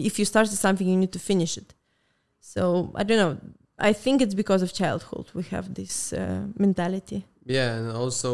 [0.09, 1.69] If you started something, you need to finish it.
[2.53, 3.33] So I don't know.
[3.79, 7.25] I think it's because of childhood we have this uh, mentality.
[7.45, 8.29] yeah and also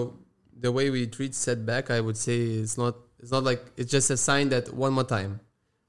[0.60, 4.10] the way we treat setback i would say it's not it's not like it's just
[4.10, 5.40] a sign that one more time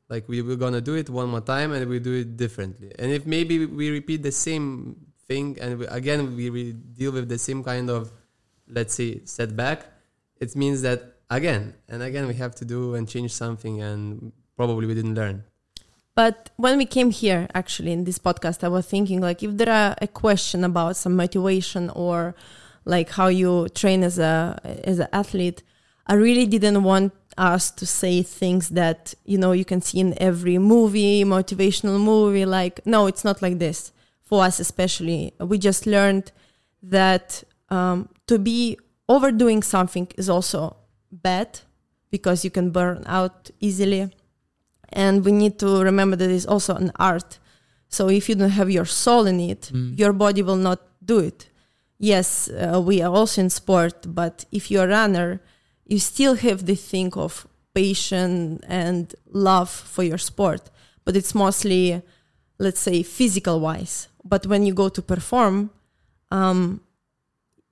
[0.08, 3.10] like we we're gonna do it one more time and we do it differently and
[3.10, 7.38] if maybe we repeat the same thing and we, again we, we deal with the
[7.38, 8.12] same kind of
[8.68, 9.78] let's say setback
[10.40, 14.86] it means that again and again we have to do and change something and probably
[14.86, 15.44] we didn't learn
[16.14, 19.68] But when we came here, actually, in this podcast, I was thinking like if there
[19.68, 22.36] are a question about some motivation or
[22.84, 25.62] like how you train as a as an athlete,
[26.06, 30.14] I really didn't want us to say things that you know you can see in
[30.22, 32.46] every movie, motivational movie.
[32.46, 33.90] Like no, it's not like this.
[34.22, 36.32] For us, especially, we just learned
[36.82, 40.76] that um, to be overdoing something is also
[41.10, 41.60] bad
[42.10, 44.10] because you can burn out easily.
[44.92, 47.38] And we need to remember that it's also an art.
[47.88, 49.98] So if you don't have your soul in it Mm.
[49.98, 51.48] your body will not do it.
[51.98, 55.40] Yes uh, we are also in sport but if you're a runner
[55.86, 60.70] you still have the thing of passion and love for your sport.
[61.04, 62.02] But it's mostly
[62.58, 64.08] let's say physical wise.
[64.24, 65.70] But when you go to perform
[66.30, 66.80] um,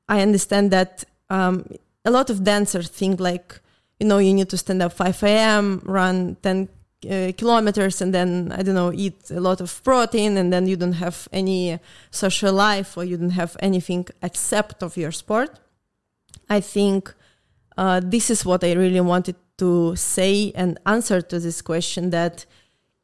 [0.09, 1.55] i understand that um,
[2.05, 3.61] a lot of dancers think like
[3.99, 6.69] you know you need to stand up 5 a.m run 10
[7.11, 10.77] uh, kilometers and then i don't know eat a lot of protein and then you
[10.77, 11.79] don't have any
[12.11, 15.59] social life or you don't have anything except of your sport.
[16.49, 17.15] I think
[17.77, 22.47] uh, this is what i really wanted to say and answer to this question that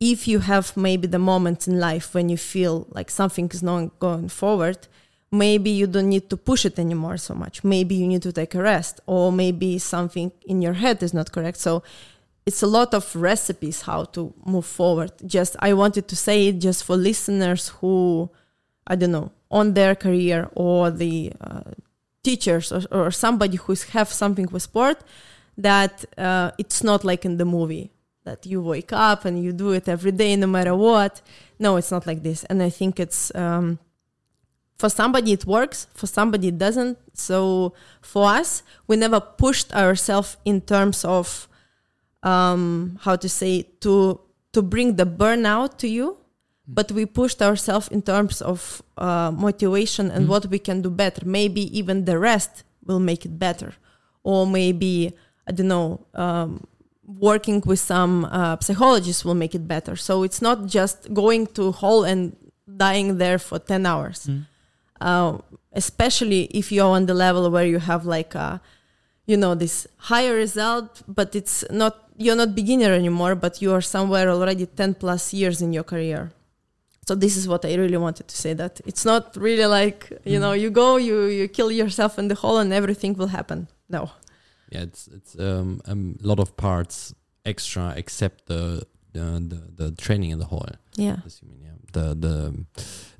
[0.01, 3.99] if you have maybe the moments in life when you feel like something is not
[3.99, 4.87] going forward
[5.31, 7.63] maybe you don't need to push it anymore so much.
[7.63, 11.33] Maybe you need to take a rest or maybe something in your head is not
[11.33, 11.59] correct.
[11.59, 11.83] So
[12.49, 15.13] it's a lot of recipes how to move forward.
[15.27, 18.31] Just i wanted to say it just for listeners who
[18.87, 21.71] i don't know on their career or the uh,
[22.23, 24.99] teachers or, or somebody who's have something with sport
[25.59, 27.91] that uh, it's not like in the movie
[28.25, 31.21] that you wake up and you do it every day no matter what.
[31.59, 32.45] No it's not like this.
[32.45, 33.79] And i think it's um,
[34.79, 36.97] for somebody it works for somebody it doesn't.
[37.15, 41.49] So for us we never pushed ourselves in terms of
[42.23, 44.21] um, how to say to
[44.53, 46.17] to bring the burnout to you
[46.67, 50.29] but we pushed ourselves in terms of uh, motivation and Mhm.
[50.29, 51.23] what we can do better.
[51.25, 53.73] Maybe even the rest will make it better.
[54.23, 55.13] Or maybe
[55.49, 56.61] i don't know um,
[57.07, 59.97] working with some uh, psychologists will make it better.
[59.97, 62.37] So it's not just going to hall and
[62.77, 64.27] dying there for 10 hours.
[64.27, 64.45] Mm.
[65.01, 65.39] Uh,
[65.73, 68.61] especially if you're on the level where you have like a
[69.27, 73.81] you know this higher result but it's not you're not beginner anymore but you are
[73.81, 76.33] somewhere already 10 plus years in your career.
[77.07, 80.39] So this is what i really wanted to say that it's not really like you
[80.39, 83.69] know you go you you kill yourself in the hole and everything will happen.
[83.89, 84.11] No.
[84.71, 87.15] Yeah, it's it's um, a lot of parts
[87.47, 90.69] extra except the the the, the training in the hall.
[90.97, 91.17] yeah.
[91.43, 91.77] Mean, yeah.
[91.93, 92.37] The the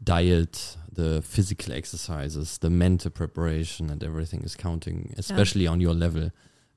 [0.05, 6.31] diet, the physical exercises, the mental preparation, and everything is counting, especially on your level,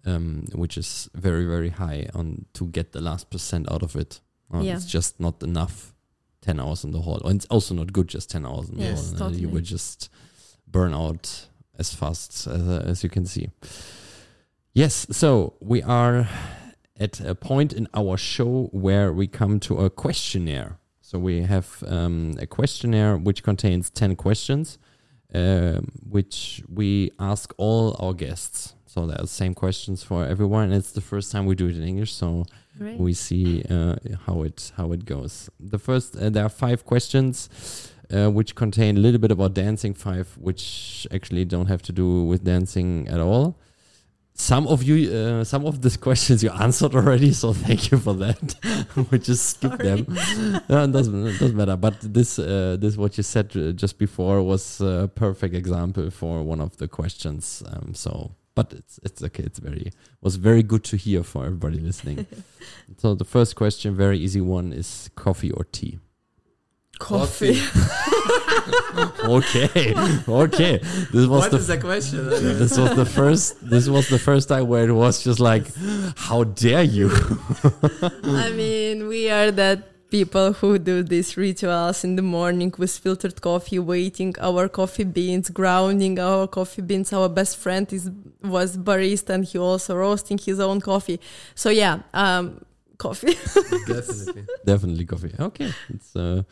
[0.06, 4.22] um, which is very very high on to get the last percent out of it.
[4.54, 4.76] Uh, Yeah.
[4.78, 5.94] It's just not enough.
[6.42, 8.08] Ten hours in the hall, and it's also not good.
[8.16, 9.46] Just ten hours in the Yes, hall, Uh, you totally.
[9.54, 10.10] will just
[10.68, 11.48] burn out
[11.80, 13.50] as fast as, as you can see.
[14.74, 16.28] Yes, so we are
[17.00, 20.78] at a point in our show where we come to a questionnaire.
[21.12, 24.80] So we have um, a questionnaire which contains 10 questions,
[25.36, 28.76] um, which we ask all our guests.
[28.86, 30.64] So there are the same questions for everyone.
[30.70, 32.46] And it's the first time we do it in English, so
[32.80, 33.96] we see uh,
[34.26, 35.50] how it how it goes.
[35.60, 37.50] The first, uh, there are five questions,
[38.10, 39.94] uh, which contain a little bit about dancing.
[39.94, 43.58] Five, which actually don't have to do with dancing at all.
[44.34, 48.14] Some of you, uh, some of these questions you answered already, so thank you for
[48.14, 48.56] that.
[49.12, 50.06] we just skip them.
[50.70, 51.76] no, it doesn't it doesn't matter.
[51.76, 56.44] But this uh, this what you said uh, just before was a perfect example for
[56.44, 57.62] one of the questions.
[57.68, 59.44] Um, so, but it's it's okay.
[59.44, 59.92] It's very
[60.22, 62.26] was very good to hear for everybody listening.
[62.98, 66.00] so the first question, very easy one, is coffee or tea.
[67.00, 67.60] coffee
[69.24, 69.94] Okay,
[70.28, 70.78] okay.
[71.14, 72.30] This was What the is the question?
[72.62, 75.66] this was the first this was the first time where it was just like
[76.16, 77.10] how dare you
[78.24, 83.42] I mean, we are that people who do these rituals in the morning with filtered
[83.42, 87.14] coffee, waiting our coffee beans, grounding our coffee beans.
[87.14, 88.12] Our best friend is
[88.44, 91.20] was barista, and he also roasting his own coffee.
[91.56, 92.66] So yeah, um,
[92.98, 93.36] coffee.
[93.88, 94.46] Definitely.
[94.66, 96.44] definitely coffee okay it's uh,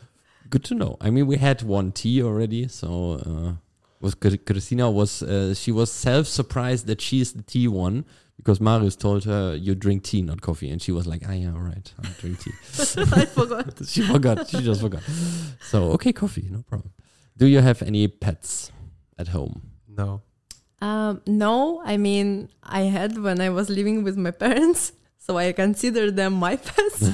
[0.50, 0.96] good to know.
[1.00, 3.52] I mean we had one tea already so uh,
[4.00, 8.04] was christina was uh, she was self-surprised that she is the tea one
[8.36, 10.70] because marius told her you drink tea not coffee.
[10.70, 12.52] And she was like ah yeah all right i drink tea.
[13.20, 13.66] I forgot.
[13.86, 14.48] she forgot.
[14.48, 15.02] She just forgot.
[15.70, 16.92] So okay coffee no problem.
[17.36, 18.70] Do you have any pets
[19.18, 19.62] at home?
[19.88, 20.22] No.
[20.82, 24.92] Um, no, I mean, I had when I was living with my parents.
[25.30, 27.06] So I consider them my pets.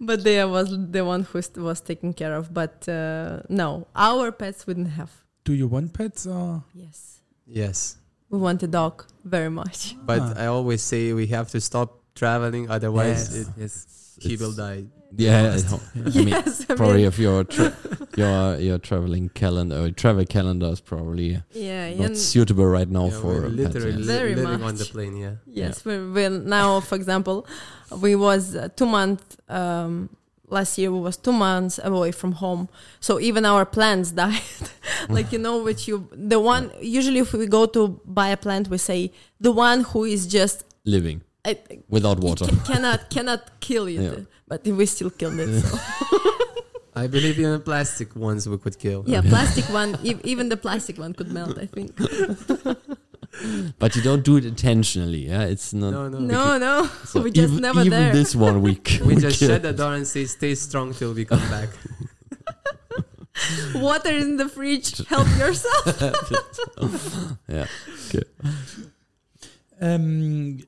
[0.00, 2.52] but they was the one who st- was taken care of.
[2.52, 5.10] But uh, no, our pets wouldn't have.
[5.44, 6.64] Do you want pets or?
[6.74, 7.98] Yes, Yes,
[8.30, 9.94] we want a dog very much.
[10.06, 10.42] but Ah.
[10.42, 13.74] I always say we have to stop traveling, otherwise Yes, it, yes.
[14.20, 14.84] He will die.
[15.16, 15.56] Yeah,
[15.94, 17.76] I mean, yes, I probably mean, if your tra-
[18.16, 23.26] your your traveling calendar, travel calendar is probably yeah, not suitable right now Yeah, for
[23.26, 24.06] we're a pet, literally yeah.
[24.06, 25.16] Very living on the plane.
[25.16, 25.34] Yeah.
[25.46, 27.46] Yes, we're, we're now, for example,
[28.00, 30.08] we was uh, two months um,
[30.48, 30.90] last year.
[30.90, 34.40] We was two months away from home, so even our plants died.
[35.08, 38.68] like you know, which you the one usually if we go to buy a plant,
[38.68, 41.54] we say the one who is just living uh,
[41.88, 42.46] without it water.
[42.64, 44.24] cannot cannot kill it, Yeah.
[44.48, 45.60] but we still killed it.
[45.60, 45.78] So.
[46.96, 49.02] I believe even plastic ones we could kill.
[49.06, 51.58] yeah, plastic one, e- even the plastic one could melt.
[51.58, 51.90] I think.
[53.80, 55.26] But you don't do it intentionally.
[55.26, 55.90] Yeah, it's not.
[55.90, 56.18] No, no.
[56.20, 58.12] No, no, so we just even, never even there.
[58.12, 59.00] this one week.
[59.04, 61.68] We just shut the door and say, "Stay strong till we come back."
[63.74, 65.04] water in the fridge.
[65.08, 65.86] Help yourself.
[67.48, 67.66] yeah.
[68.06, 68.22] Okay.
[69.80, 70.60] Um,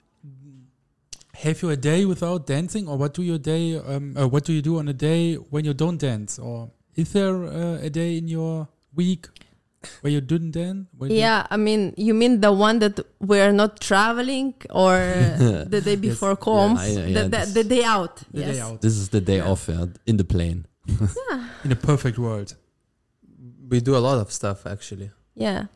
[1.42, 3.77] have you a day without dancing, or what do you day?
[3.79, 7.12] Um, uh, what do you do on a day when you don't dance, or is
[7.12, 9.29] there uh, a day in your week
[10.01, 10.87] where you didn't dance?
[10.96, 14.94] Where you- Yeah, I mean, you mean the one that we're not traveling or
[15.75, 16.77] the day before com?
[16.79, 18.16] I- yeah, the, the, the day out.
[18.33, 18.55] the yes.
[18.55, 20.66] day out This is the day off yeah, in the plane.
[21.64, 22.57] in a perfect world.
[23.68, 25.11] we do a lot of stuff actually.
[25.35, 25.66] Yeah.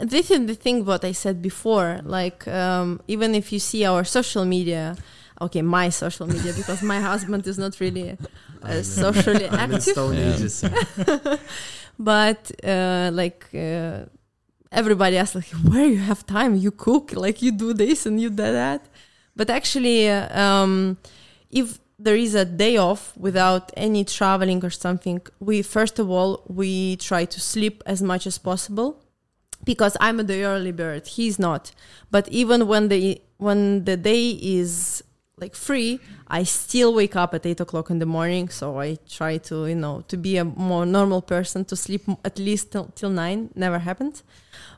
[0.00, 2.00] This is the thing what I said before.
[2.04, 4.96] Like, um, even if you see our social media,
[5.40, 8.16] okay, my social media, because my husband is not really
[8.62, 9.96] uh, socially active.
[9.96, 11.36] Yeah.
[11.98, 14.04] but uh, like uh,
[14.70, 18.30] everybody asks like where you have time you cook like you do this and you
[18.30, 18.86] do that
[19.36, 20.96] but actually um,
[21.50, 26.42] if there is a day off without any traveling or something we first of all
[26.48, 28.98] we try to sleep as much as possible
[29.64, 31.72] because i'm the early bird he's not.
[32.10, 35.02] But even when the when the day is
[35.38, 35.98] like free
[36.28, 39.74] i still wake up at 8 o'clock in the morning so i try to you
[39.74, 43.78] know to be a more normal person to sleep at least till, till 9 never
[43.78, 44.22] happened.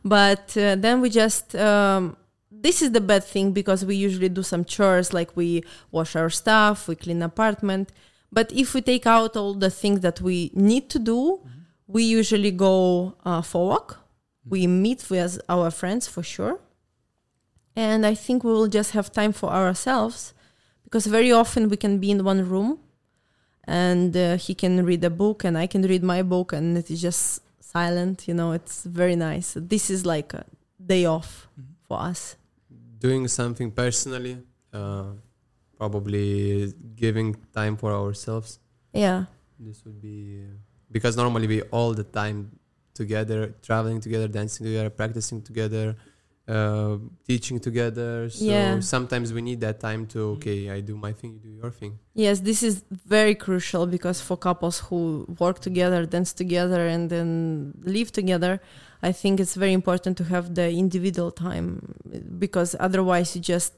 [0.05, 2.17] But uh, then we just um,
[2.51, 6.31] this is the bad thing because we usually do some chores like we wash our
[6.31, 7.91] stuff we clean apartment.
[8.33, 11.41] But if we take out all the things that we need to do
[11.87, 14.04] we usually go uh, for walk
[14.49, 16.61] we meet with our friends for sure.
[17.77, 20.33] And i think we will just have time for ourselves
[20.85, 22.79] because very often we can be in one room
[23.65, 26.89] and uh, he can read a book and i can read my book and it
[26.89, 27.41] is just
[27.75, 29.57] silent you know it's very nice.
[29.57, 30.45] This is like a
[30.93, 31.49] day off
[31.87, 32.37] for us.
[32.99, 34.39] Doing something personally,
[34.73, 35.11] uh,
[35.77, 38.59] probably giving time for ourselves.
[38.93, 39.25] yeah.
[39.59, 40.43] This would be
[40.91, 42.39] because normally we all the time
[42.95, 45.97] together, traveling together, dancing together, practicing together,
[46.47, 48.29] uh, teaching together.
[48.31, 48.81] So Yeah.
[48.81, 51.93] sometimes we need that time to okay, I do my thing, you do your thing.
[52.25, 52.75] yes this is
[53.17, 55.01] very crucial because for couples who
[55.45, 57.29] work together dance together and then
[57.97, 58.53] live together
[59.09, 61.69] i think it's very important to have the individual time
[62.45, 63.75] because otherwise you just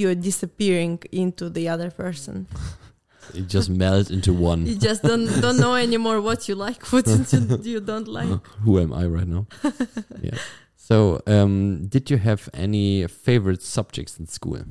[0.00, 2.34] you're disappearing into the other person
[3.34, 4.66] It just melt into one.
[4.66, 8.78] you just don't don't know anymore what you like what you, you don't like Who
[8.78, 9.46] am I right now?
[10.22, 10.38] yeah.
[10.76, 14.64] So, um, did you have any favorite subjects in school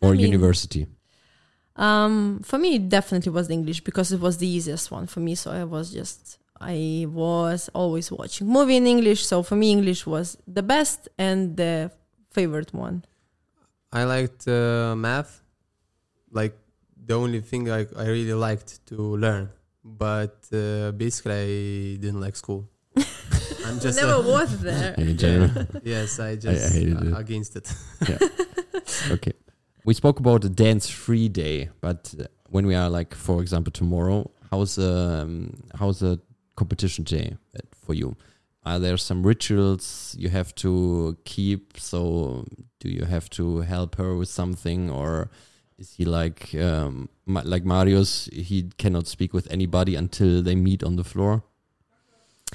[0.00, 0.86] or I mean- university?
[1.76, 5.34] Um, for me, it definitely was English because it was the easiest one for me.
[5.34, 9.26] So I was just, I was always watching movie in English.
[9.26, 11.90] So for me, English was the best and the
[12.30, 13.04] favorite one.
[13.92, 15.42] I liked uh, math,
[16.34, 16.54] like
[17.06, 19.48] the only thing I, I really liked to learn.
[19.84, 22.68] But uh, basically, I didn't like school.
[23.66, 24.94] I'm just Never a- was there.
[24.98, 25.66] In general.
[25.82, 27.18] yes, I just hated uh, it.
[27.18, 27.72] against it.
[29.10, 29.32] okay.
[29.84, 33.70] We spoke about a dance free day, but uh, when we are like, for example,
[33.72, 36.18] tomorrow, how's um, how's a
[36.56, 38.16] competition day uh, for you?
[38.64, 41.78] Are there some rituals you have to keep?
[41.78, 42.46] So,
[42.80, 45.28] do you have to help her with something, or
[45.78, 48.28] is he like um, Ma- like Marius?
[48.32, 51.42] He cannot speak with anybody until they meet on the floor.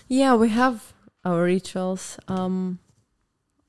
[0.08, 0.94] Yeah, we have
[1.26, 2.18] our rituals.
[2.28, 2.80] Um,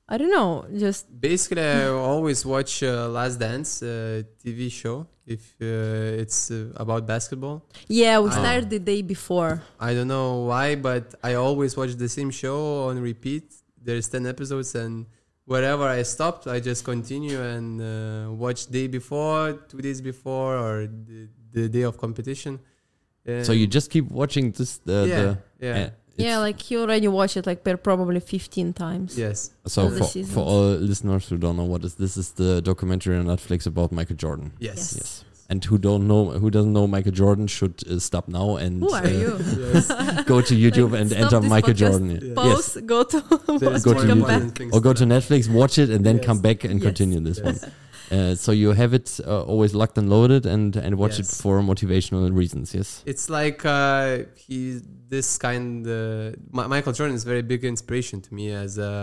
[0.07, 5.55] I don't know, just Basically, I always watch uh, Last Dance uh, TV show if
[5.61, 7.63] uh, it's uh, about basketball.
[7.87, 8.33] yeah, we Ah.
[8.33, 9.61] started the day before.
[9.79, 13.53] I don't know why, but I always watch the same show on repeat.
[13.81, 15.05] There's ten episodes, and
[15.45, 20.87] wherever I stopped, I just continue and uh, watch day before, two days before, or
[20.87, 22.59] the, the day of competition.
[23.43, 24.77] So you just keep watching this.
[24.79, 28.73] The, yeah, the, yeah, uh, Yeah, like you already watched it like per probably 15
[28.73, 29.17] times.
[29.17, 33.17] yes, So for, for all listeners who don't know what is this is the documentary
[33.17, 34.53] on Netflix about Michael Jordan.
[34.59, 34.95] yes, Yes.
[34.97, 35.25] Yes.
[35.51, 38.89] And who don't know who doesn't know Michael Jordan should uh, stop now and Who
[38.99, 39.31] are uh, you?
[39.73, 39.87] yes.
[40.33, 41.73] go to YouTube Like, and enter Michael.
[41.73, 42.07] Jordan.
[42.21, 42.33] Yeah.
[42.39, 43.17] Pause, go to
[43.59, 44.57] There is Go to come YouTube.
[44.59, 44.73] back.
[44.75, 45.05] Or go to.
[45.15, 46.25] Netflix, watch it, and then Yes.
[46.29, 46.83] come back and Yes.
[46.89, 47.47] continue this Yes.
[47.63, 47.71] one.
[48.17, 51.53] Uh, so you have it uh, always locked and loaded and, and watch it for
[51.71, 52.89] motivational reasons, yes?
[53.05, 54.79] It's like uh, he
[55.13, 55.85] this kind.
[55.85, 58.93] Uh, Mi- Michael Jordan is very big inspiration to me as a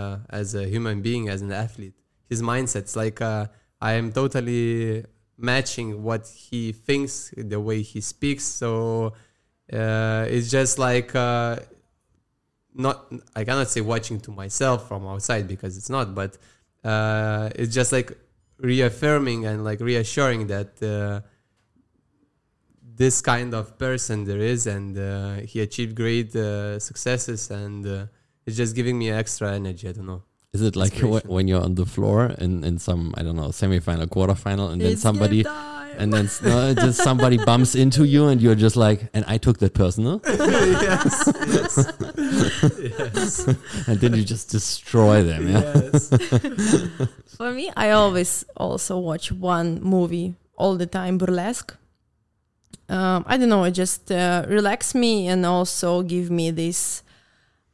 [0.40, 1.96] as a human being, as an athlete.
[2.32, 3.44] His mindset's like uh,
[3.88, 5.04] I am totally
[5.38, 8.44] matching what he thinks, the way he speaks.
[8.44, 9.12] So
[9.72, 11.56] uh, it's just like uh,
[12.74, 13.12] not.
[13.34, 16.36] I cannot say watching to myself from outside because it's not, but
[16.84, 18.12] uh, it's just like
[18.58, 20.82] reaffirming and like reassuring that.
[20.82, 21.26] Uh,
[22.82, 27.86] this kind of person there is and uh, he achieved great uh, successes and
[28.44, 31.62] it's just giving me extra energy i don't know Is it like w- when you're
[31.62, 35.44] on the floor in, in some, I don't know, semifinal, quarterfinal, and then It's somebody.
[35.98, 39.58] And then no, just somebody bumps into you, and you're just like, and I took
[39.58, 41.92] that personal, yes yes
[42.78, 43.46] yes
[43.88, 45.48] and then you just destroy them.
[45.48, 45.74] Yeah.
[45.92, 46.08] yes
[47.36, 51.74] For me, I always also watch one movie all the time, burlesque.
[52.88, 57.02] Um, I don't know, it just uh, relax me and also give me this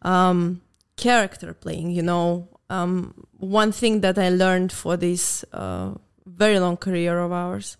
[0.01, 0.63] um,
[0.97, 1.91] character playing.
[1.91, 5.95] You know, um, one thing that I learned for this uh,
[6.27, 7.77] very long career of ours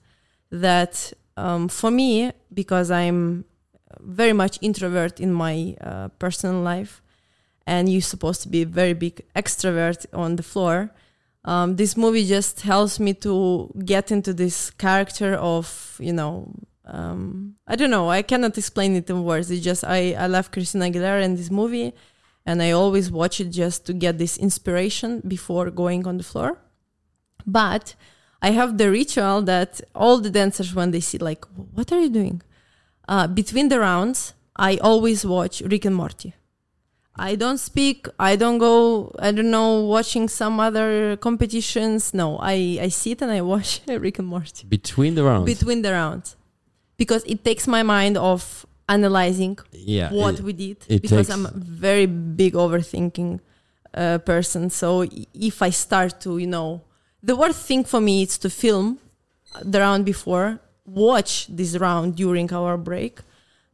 [0.51, 3.45] that um, for me, because I'm
[4.01, 7.03] very much introvert in my uh, personal life,
[7.67, 10.91] and you're supposed to be a very big extrovert on the floor
[11.45, 16.51] um, this movie just helps me to get into this character of you know
[16.87, 19.51] um, i don't know i cannot explain it in words.
[19.51, 21.93] It's just i, I love christina aguilera in this movie
[22.47, 26.59] and i always watch it just to get this inspiration before going on the floor
[27.47, 27.95] but
[28.43, 31.45] i have the ritual that all the dancers when they see like
[31.77, 32.41] what are you doing
[33.09, 36.35] uh, between the rounds i always watch rick and morty
[37.17, 38.09] I don't speak.
[38.19, 39.15] I don't go.
[39.21, 42.13] I don't know watching some other competitions.
[42.13, 45.47] No, I I sit and I watch Rick and Morty Between the rounds.
[45.47, 46.37] between the rounds
[46.97, 50.13] because it takes my mind off analyzing yeah.
[50.13, 53.41] what it- we did because I'm a very big overthinking
[53.95, 54.71] uh, person.
[54.71, 56.83] So if I start to, you know,
[57.23, 58.99] the worst thing for me is to film
[59.63, 63.21] the round before, watch this round during our break.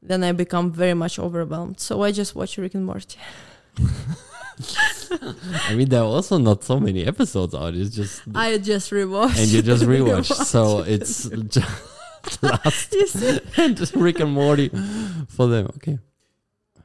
[0.02, 1.80] Then I become very much overwhelmed.
[1.80, 3.18] So I just watch Rick and Morty.
[5.68, 7.74] I mean, there are also not so many episodes out.
[7.74, 9.38] It's just I just rewatch.
[9.38, 10.30] and you just rewatch.
[10.30, 11.68] Rewatch so it's just
[12.42, 14.68] last You and Rick and Morty
[15.28, 15.66] for them.
[15.76, 15.98] Okay.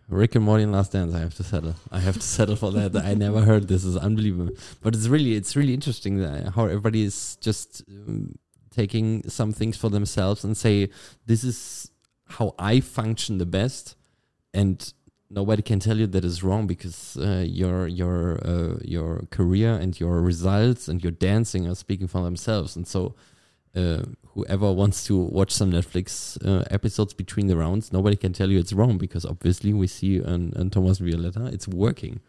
[0.07, 1.15] Rick and Morty and Last Dance.
[1.15, 1.75] I have to settle.
[1.91, 2.95] I have to settle for that.
[2.95, 3.83] I never heard this.
[3.83, 4.53] is unbelievable.
[4.81, 8.35] But it's really, it's really interesting that how everybody is just um,
[8.69, 10.89] taking some things for themselves and say,
[11.25, 11.89] "This is
[12.25, 13.95] how I function the best,"
[14.53, 14.93] and
[15.29, 19.99] nobody can tell you that is wrong because uh, your your uh, your career and
[19.99, 22.75] your results and your dancing are speaking for themselves.
[22.75, 23.15] And so,
[23.75, 24.03] uh,
[24.33, 28.59] whoever wants to watch some Netflix uh, episodes between the rounds, nobody can tell you
[28.59, 32.19] it's wrong because obviously we see on, on Tomas Violetta it's working.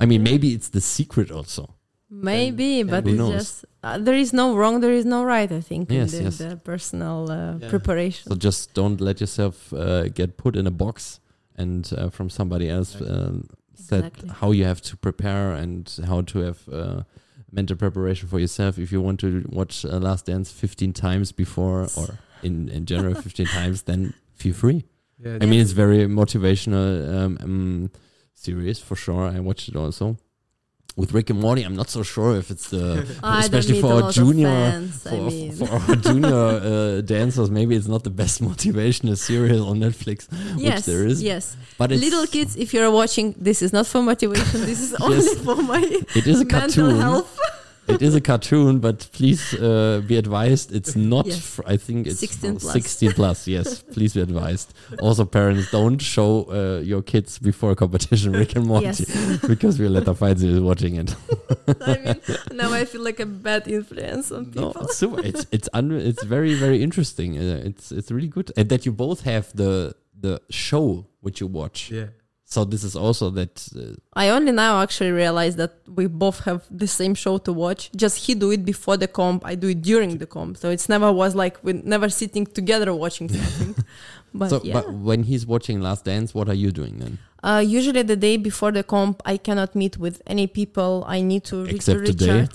[0.00, 1.74] I mean, maybe it's the secret also.
[2.10, 3.32] Maybe, and but who it's knows?
[3.32, 5.50] just uh, there is no wrong, there is no right.
[5.52, 6.38] I think Yes, in the, yes.
[6.38, 7.68] the personal uh, Yeah.
[7.68, 8.30] preparation.
[8.30, 11.20] So just don't let yourself uh, get put in a box
[11.56, 13.32] and uh, from somebody else uh,
[13.74, 17.02] said how you have to prepare and how to have uh,
[17.50, 18.78] mental preparation for yourself.
[18.78, 23.14] If you want to watch uh, Last Dance 15 times before or in, in general
[23.14, 24.84] 15 times, then feel free.
[25.18, 27.90] yeah, I mean, it's very motivational um, um,
[28.34, 29.24] series for sure.
[29.24, 30.16] I watched it also.
[30.98, 34.48] With Rick and Morty, I'm not so sure if it's the especially for our junior
[34.48, 35.52] fans, I for, mean.
[35.52, 40.26] for our junior uh, dancers, maybe it's not the best motivational serial on Netflix,
[40.56, 41.22] yes, there is.
[41.22, 41.56] yes.
[41.78, 44.60] but it's Little kids, if you're watching, this is not for motivation.
[44.70, 45.38] This is only Yes.
[45.44, 45.80] for my
[46.18, 47.00] it is a mental cartoon.
[47.00, 47.38] health.
[47.88, 51.26] It is a cartoon, but please uh, be advised, it's not.
[51.26, 51.40] Yes.
[51.54, 52.72] fr- I think it's 16 plus.
[52.72, 53.48] 16 plus.
[53.48, 54.74] Yes, please be advised.
[55.00, 59.78] Also, parents, don't show uh, your kids before a competition Rick and Morty Yes, because
[59.78, 61.14] Violetta Fainsil is watching it.
[61.80, 62.20] I mean
[62.52, 64.82] now I feel like a bad influence on No, people.
[64.84, 65.20] it's super.
[65.24, 67.36] It's it's un- it's very very interesting.
[67.38, 71.46] Uh, it's it's really good, and that you both have the the show which you
[71.46, 71.90] watch.
[71.90, 72.06] yeah
[72.50, 73.68] So this is also that.
[73.76, 77.90] Uh, I only now actually realize that we both have the same show to watch.
[77.94, 80.56] Just he do it before the comp, I do it during the comp.
[80.56, 83.84] So it's never was like we're never sitting together watching something.
[84.32, 84.72] but so, yeah.
[84.72, 87.18] but when he's watching Last Dance, what are you doing then?
[87.42, 91.04] Uh, usually the day before the comp, I cannot meet with any people.
[91.06, 92.48] I need to Except today.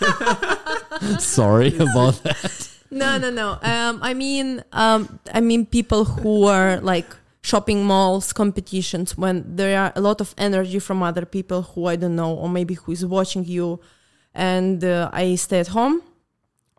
[1.18, 2.68] Sorry about that.
[2.92, 3.58] no, no, no.
[3.62, 9.78] Um, I mean, um, I mean people who are like shopping malls competitions when there
[9.78, 12.92] are a lot of energy from other people who I don't know or maybe who
[12.92, 13.80] is watching you,
[14.34, 16.02] and uh, I stay at home.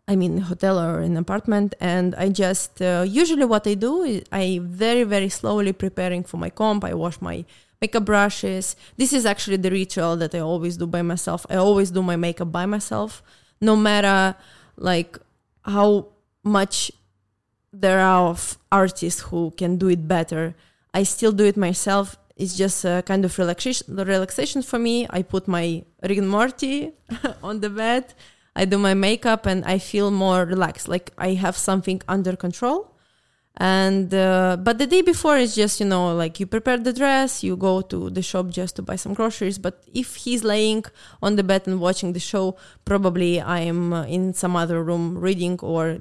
[0.06, 4.22] I mean, hotel or an apartment, and I just uh, usually what I do is
[4.32, 6.84] I very very slowly preparing for my comp.
[6.84, 7.44] I wash my
[7.80, 8.76] makeup brushes.
[8.96, 11.46] This is actually the ritual that I always do by myself.
[11.48, 13.22] I always do my makeup by myself,
[13.60, 14.36] no matter
[14.76, 15.18] like
[15.62, 16.08] how
[16.42, 16.90] much
[17.80, 18.36] there are
[18.70, 20.54] artists who can do it better.
[20.92, 22.16] I still do it myself.
[22.36, 25.06] It's just a kind of relaxation, relaxation for me.
[25.10, 26.92] I put my Rick and Morty
[27.42, 28.14] on the bed.
[28.56, 32.94] I do my makeup and I feel more relaxed, like I have something under control.
[33.56, 37.44] And uh, but the day before is just you know like you prepare the dress,
[37.44, 39.58] you go to the shop just to buy some groceries.
[39.58, 40.84] But if he's laying
[41.22, 45.60] on the bed and watching the show, probably I'm uh, in some other room reading
[45.62, 45.98] or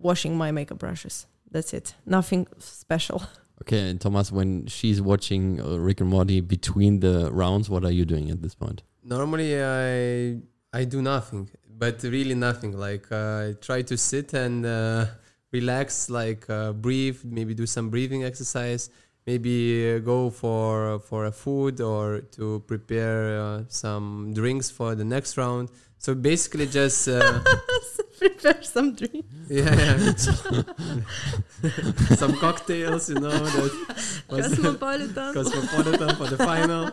[0.00, 1.26] washing my makeup brushes.
[1.50, 1.94] That's it.
[2.06, 3.22] Nothing special.
[3.62, 7.90] Okay, and Tomas, when she's watching uh, Rick and Morty between the rounds, what are
[7.90, 8.82] you doing at this point?
[9.02, 10.38] Normally, I
[10.72, 12.78] I do nothing, but really nothing.
[12.78, 15.06] Like uh, I try to sit and uh,
[15.52, 18.90] relax, like uh, breathe, maybe do some breathing exercise,
[19.26, 25.04] maybe uh, go for for a food or to prepare uh, some drinks for the
[25.04, 25.68] next round.
[25.98, 27.40] So basically, just uh,
[28.22, 29.24] Prepare some drink.
[29.48, 30.14] yeah, yeah.
[32.16, 35.34] some cocktails, you know, that was Cosmopolitan.
[35.34, 36.90] cosmopolitan for the final.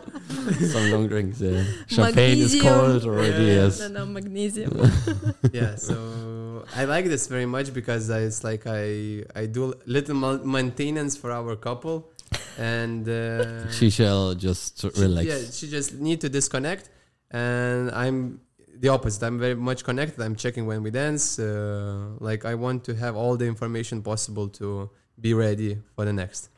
[0.72, 1.40] Some long drinks.
[1.40, 1.64] Yeah.
[1.88, 3.44] Champagne is cold already.
[3.44, 3.80] Yeah, yes.
[3.80, 4.72] No, no, magnesium.
[5.52, 10.14] yeah so i like this very much because I, it's like i i do little
[10.44, 12.10] maintenance for our couple
[12.58, 15.26] and uh, She shall just relax.
[15.26, 16.90] yeah she just need to disconnect
[17.30, 18.40] and i'm
[18.80, 22.84] the opposite i'm very much connected i'm checking when we dance uh, like i want
[22.84, 26.50] to have all the information possible to be ready for the next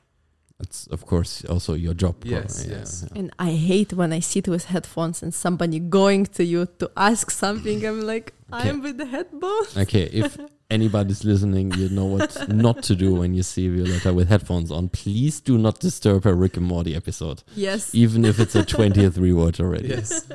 [0.58, 2.16] That's of course also your job.
[2.24, 3.04] Yes, yeah, yes.
[3.04, 3.18] yeah.
[3.18, 7.30] And I hate when I sit with headphones and somebody going to you to ask
[7.30, 7.86] something.
[7.86, 9.76] I'm like, I'm with the headphones.
[9.76, 10.36] Okay, if
[10.70, 14.88] anybody's listening, you know what not to do when you see Violetta with headphones on.
[14.88, 17.94] Please do not disturb her Rick and Morty episode, Yes.
[17.94, 19.88] even if it's a 20th rewatch already.
[19.88, 20.26] yes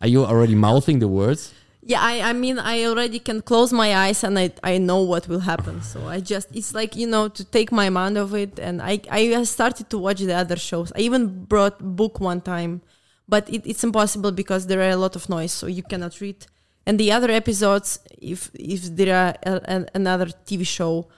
[0.00, 1.54] Are you already mouthing the words?
[1.82, 5.28] Yeah, I, I mean, I already can close my eyes and I, I know what
[5.28, 5.80] will happen.
[5.82, 8.58] So I just, it's like, you know, to take my mind of it.
[8.58, 10.92] And I, I started to watch the other shows.
[10.94, 12.82] I even brought book one time,
[13.28, 16.46] but it, it's impossible because there are a lot of noise, so you cannot read.
[16.86, 21.08] And the other episodes, if if there are a, an another TV show,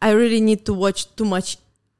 [0.00, 1.56] I really need to watch too much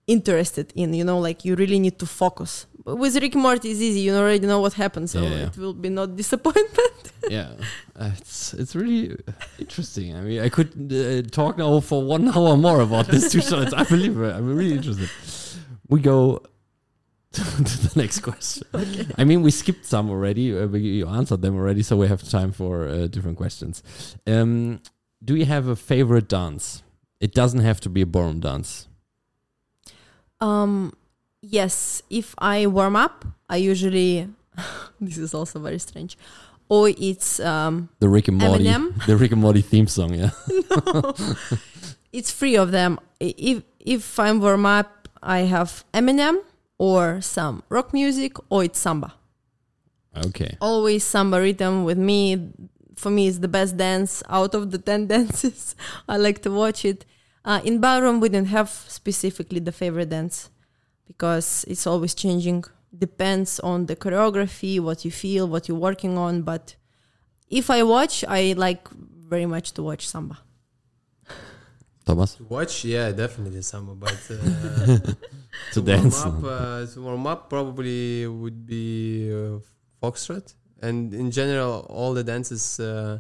[0.07, 2.67] interested in, you know, like you really need to focus.
[2.85, 4.01] But with Rick and Morty, it's easy.
[4.01, 5.47] You already know what happens, so Yeah, yeah.
[5.49, 7.13] it will be not disappointment.
[7.29, 7.51] yeah,
[7.97, 9.17] uh, it's it's really
[9.59, 10.17] interesting.
[10.17, 13.75] I mean, I could uh, talk now for one hour more about these two shows.
[13.75, 14.33] I believe it.
[14.35, 15.11] I'm really interested.
[15.89, 16.43] We go
[17.33, 18.66] to the next question.
[19.18, 20.59] I mean, we skipped some already.
[20.59, 23.83] Uh, we, you answered them already, so we have time for uh, different questions.
[24.26, 24.81] Um,
[25.22, 26.83] do you have a favorite dance?
[27.20, 28.89] It doesn't have to be a ballroom dance.
[30.41, 30.95] Um,
[31.43, 34.29] yes, if I warm up, I usually
[35.01, 36.16] this is also very strange.
[36.70, 39.07] Or it's um, The Rick and Morty, Eminem?
[39.07, 40.14] the Rick and Morty theme song.
[40.14, 40.31] Yeah.
[42.12, 43.01] it's three of them.
[43.20, 46.41] If if I'm warm up, I have Eminem
[46.79, 49.14] or some rock music or it's samba.
[50.16, 50.57] Okay.
[50.61, 52.53] Always samba rhythm with me.
[52.97, 55.76] For me, it's the best dance out of the ten dances.
[56.09, 57.05] I like to watch it.
[57.45, 60.51] Uh, in ballroom, we didn't have specifically the favorite dance
[61.07, 62.64] because it's always changing.
[62.97, 66.43] Depends on the choreography, what you feel, what you're working on.
[66.43, 66.74] But
[67.49, 70.39] if I watch, I like very much to watch samba.
[72.09, 74.37] Tomas to watch yeah definitely samba but uh,
[75.75, 76.25] to to dance.
[76.25, 79.59] warm up, uh, to warm up probably would be uh,
[80.03, 83.19] foxtrot, and in general, all the dances uh,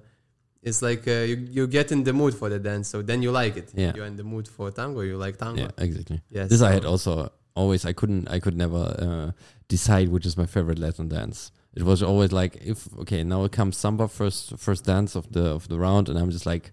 [0.62, 3.30] is like uh, you you get in the mood for the dance, so then you
[3.30, 3.70] like it.
[3.74, 3.92] Yeah.
[3.94, 5.62] You're in the mood for tango, you like tango.
[5.62, 6.20] Yeah, exactly.
[6.30, 6.48] Yes.
[6.50, 7.84] This I had also always.
[7.84, 8.28] I couldn't.
[8.28, 9.30] I could never uh,
[9.68, 11.52] decide which is my favorite Latin dance.
[11.74, 15.44] It was always like if okay now it comes samba first first dance of the
[15.44, 16.72] of the round and I'm just like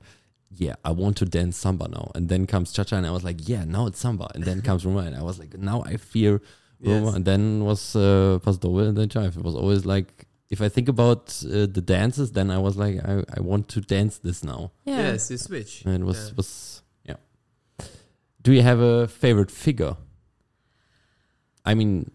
[0.57, 3.23] yeah I want to dance samba now and then comes cha cha and I was
[3.23, 5.97] like yeah now it's samba and then comes rumba and I was like now I
[5.97, 6.41] fear
[6.81, 7.15] Roma, Yes.
[7.15, 9.37] and then was uh, Paso Doble and then Jive.
[9.37, 12.97] It was always like if I think about uh, the dances, then I was like,
[13.03, 14.71] I, I want to dance this now.
[14.83, 14.97] Yeah.
[15.13, 15.83] Yes, you switch.
[15.85, 16.33] And it was Yeah.
[16.37, 17.15] was yeah.
[18.43, 19.95] Do you have a favorite figure?
[21.65, 22.11] I mean,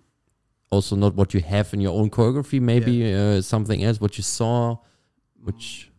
[0.70, 4.00] also not what you have in your own choreography, maybe uh, something else.
[4.00, 4.76] What you saw,
[5.42, 5.89] which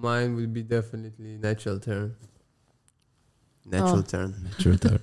[0.00, 2.14] Mine would be definitely natural turn.
[3.64, 4.02] Natural Oh.
[4.02, 4.34] turn.
[4.44, 5.00] natural turn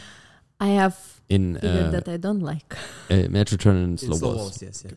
[0.60, 0.96] I have
[1.28, 2.76] in figure uh, that I don't like.
[3.10, 4.38] uh, natural turn and In slow slow balls.
[4.40, 4.96] balls, yes, yeah.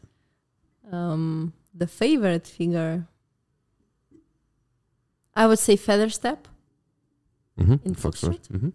[0.92, 3.08] Um, the favorite figure,
[5.34, 6.48] I would say feather step,
[7.60, 7.88] Mm-hmm.
[7.88, 8.40] In Foxtrot.
[8.40, 8.48] Foxtrot?
[8.62, 8.70] hmm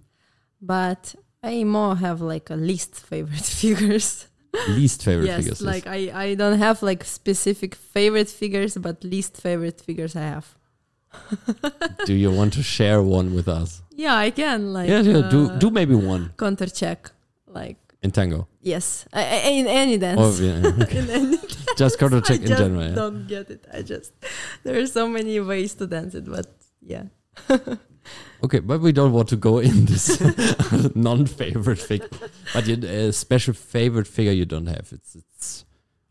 [0.63, 4.27] but I more have like a least favorite figures.
[4.69, 5.63] Least favorite yes, figures.
[5.63, 10.57] like I, I don't have like specific favorite figures, but least favorite figures I have.
[12.07, 13.83] Do you want to share one with us?
[13.91, 15.29] Yeah, I can like yeah, yeah.
[15.29, 17.11] do uh, do maybe one counter check,
[17.47, 18.49] like in tango.
[18.61, 20.21] yes, I, I, in any dance.
[20.21, 20.99] Or yeah, okay.
[20.99, 21.39] in any
[21.77, 22.83] just counter I check in just general.
[22.83, 22.95] Yeah.
[22.95, 23.67] don't get it.
[23.73, 24.13] I just
[24.63, 26.47] there are so many ways to dance it, but
[26.81, 27.05] yeah.
[28.43, 30.19] Okay, but we don't want to go in this
[30.95, 32.09] non-favorite figure.
[32.55, 34.89] But a special favorite figure you don't have.
[34.93, 35.67] It's it's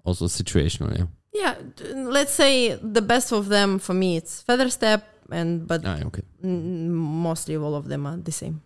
[0.06, 0.98] also situational.
[0.98, 1.06] Yeah.
[1.34, 1.56] Yeah,
[1.94, 6.24] let's say the best of them for me it's feather step and but Ah, okay.
[6.44, 8.62] n- mostly all of them are the same.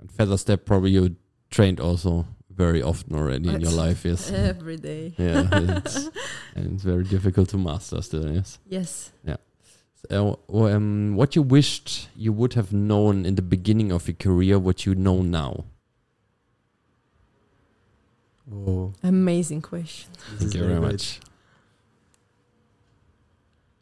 [0.00, 1.16] And feather step probably you
[1.50, 4.04] trained also very often already in your life.
[4.04, 4.30] Yes.
[4.32, 5.14] Every day.
[5.18, 5.48] Yeah.
[5.52, 5.96] It's,
[6.54, 8.30] and it's very difficult to master still.
[8.30, 8.58] Yes.
[8.68, 9.10] Yes.
[10.10, 14.58] So, um, what you wished you would have known in the beginning of your career,
[14.58, 15.64] what you know now.
[18.52, 20.10] Oh, Amazing question.
[20.32, 20.82] this Thank you very good.
[20.92, 21.20] much.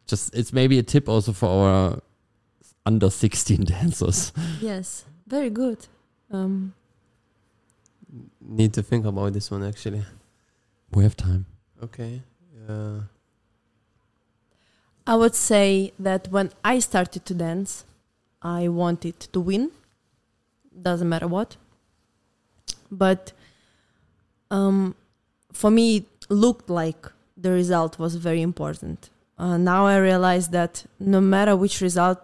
[0.07, 1.99] Just it's maybe a tip also for our
[2.85, 4.31] under 16 dancers.
[4.61, 5.05] Yes.
[5.27, 5.87] Very good.
[6.31, 6.73] Um
[8.41, 10.03] Need to think about this one actually.
[10.91, 11.45] We have time.
[11.81, 12.21] Okay.
[12.69, 12.99] Uh,
[15.07, 17.83] I would say that when I started to dance,
[18.41, 19.71] I wanted to win.
[20.79, 21.57] Doesn't matter what.
[22.91, 23.33] But
[24.53, 24.95] um,
[25.51, 29.09] for me, it looked like the result was very important.
[29.37, 32.19] Uh, now I realize that no matter which result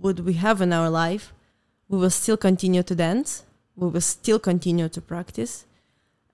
[0.00, 1.32] would we have in our life,
[1.88, 3.44] we will still continue to dance.
[3.76, 5.64] We will still continue to practice.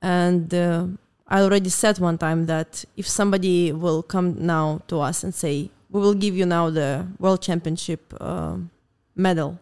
[0.00, 0.86] And uh,
[1.28, 5.70] I already said one time that if somebody will come now to us and say,
[5.90, 8.56] "We will give you now the world championship uh,
[9.14, 9.58] medal,"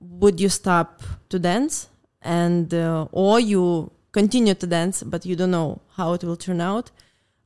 [0.00, 1.88] would you stop to dance
[2.20, 3.90] and uh, or you
[4.20, 6.86] continue to dance but you don't know how it will turn out?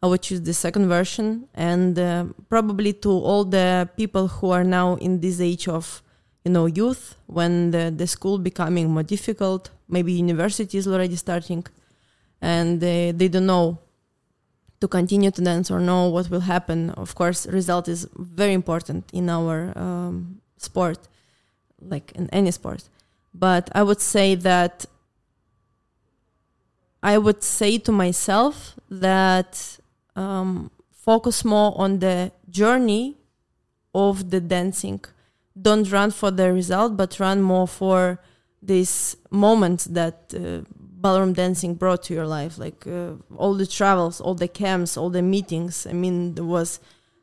[0.03, 4.65] I would choose the second version, and uh, probably to all the people who are
[4.65, 6.03] now in this age of,
[6.45, 11.63] you know, youth, when the, the school becoming more difficult, maybe university is already starting
[12.41, 13.79] and they, they don't know
[14.81, 16.91] to continue to dance or know what will happen.
[16.91, 20.99] Of course, result is very important in our um, sport,
[21.83, 22.89] like in any sport.
[23.35, 24.87] But I would say that
[27.03, 29.79] I would say to myself that
[30.17, 33.17] um, focus more on the journey
[33.95, 35.01] of the dancing.
[35.61, 38.21] Don't run for the result, but run more for
[38.63, 44.21] these moments that uh, ballroom dancing brought to your life like uh, all the travels
[44.21, 46.79] all the camps all the meetings i mean it was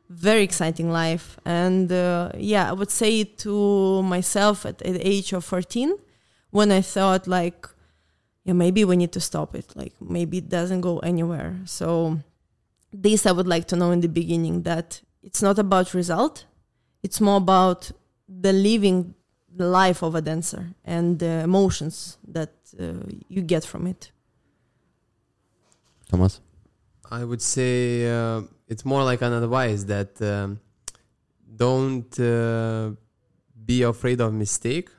[0.08, 5.32] very exciting life and uh, yeah i would say to myself at, at the age
[5.32, 5.96] of 14
[6.50, 7.68] when i thought like
[8.48, 12.18] yeah maybe we need to stop it like maybe it doesn't go anywhere so
[13.06, 16.46] this i would like to know in the beginning that it's not about result
[17.02, 17.80] it's more about
[18.28, 19.14] the living
[19.58, 24.12] the life of a dancer and the emotions that uh, you get from it.
[26.08, 26.40] Tomas?
[27.10, 30.60] I would say uh, it's more like an advice that um,
[31.56, 32.90] don't uh,
[33.64, 34.90] be afraid of mistake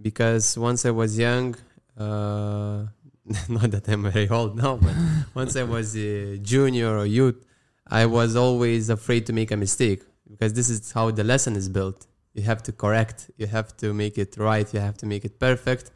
[0.00, 1.56] because once I was young,
[1.98, 2.86] uh,
[3.48, 4.94] not that I'm very old now, but
[5.34, 7.44] once I was a junior or youth,
[7.86, 11.68] I was always afraid to make a mistake because this is how the lesson is
[11.68, 12.06] built.
[12.34, 15.38] You have to correct, you have to make it right, you have to make it
[15.38, 15.90] perfect,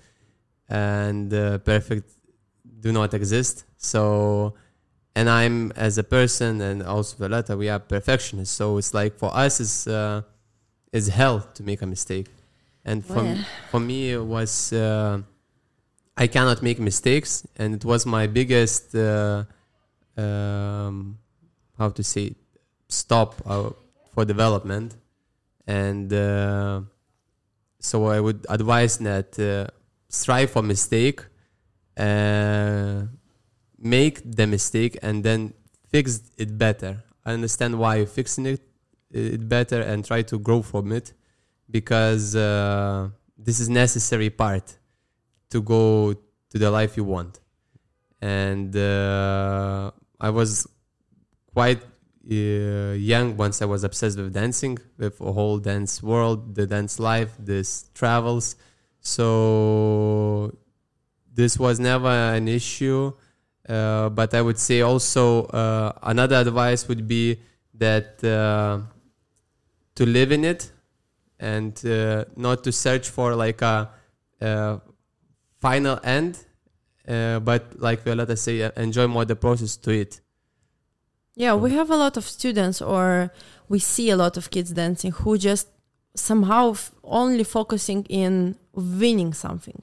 [0.68, 2.11] and uh, perfect
[2.80, 3.64] do not exist.
[3.76, 4.55] So,
[5.14, 8.55] and I'm as a person and also Violetta, we are perfectionists.
[8.57, 10.22] So it's like for us, it's uh,
[10.92, 12.28] it's hell to make a mistake,
[12.84, 13.44] and for yeah.
[13.70, 15.20] for me it was uh,
[16.16, 19.44] I cannot make mistakes, and it was my biggest uh,
[20.16, 21.18] um,
[21.78, 22.34] how to say
[22.88, 23.70] stop uh,
[24.12, 24.96] for development,
[25.66, 26.82] and uh,
[27.80, 29.72] so I would advise that uh,
[30.08, 31.22] strive for mistake
[31.96, 33.02] uh,
[33.78, 35.52] make the mistake and then
[35.88, 37.02] fix it better.
[37.24, 38.60] I understand why you're fixing it,
[39.10, 41.12] it better and try to grow from it
[41.70, 44.76] because uh, this is necessary part
[45.53, 46.14] to go
[46.50, 47.40] to the life you want.
[48.20, 49.90] And uh,
[50.20, 50.66] I was
[51.55, 51.82] quite
[52.30, 56.98] uh, young once I was obsessed with dancing, with a whole dance world, the dance
[56.98, 58.57] life, this travels.
[59.00, 60.57] So
[61.34, 63.12] this was never an issue.
[63.68, 67.38] Uh, but I would say also uh, another advice would be
[67.74, 68.80] that uh,
[69.94, 70.70] to live in it
[71.38, 73.90] and uh, not to search for like a,
[74.40, 74.80] a
[75.62, 76.44] final end,
[77.08, 80.20] uh, but like Violetta say, enjoy more the process to it.
[81.34, 83.30] Yeah, we have a lot of students, or
[83.68, 85.68] we see a lot of kids dancing who just
[86.14, 89.80] somehow f- only focusing in winning something.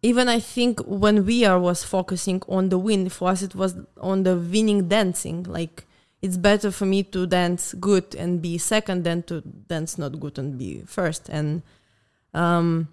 [0.00, 3.74] Even I think when we are was focusing on the win, for us it was
[4.00, 5.42] on the winning dancing.
[5.42, 5.86] Like
[6.22, 10.38] it's better for me to dance good and be second than to dance not good
[10.38, 11.28] and be first.
[11.28, 11.62] And
[12.32, 12.88] um,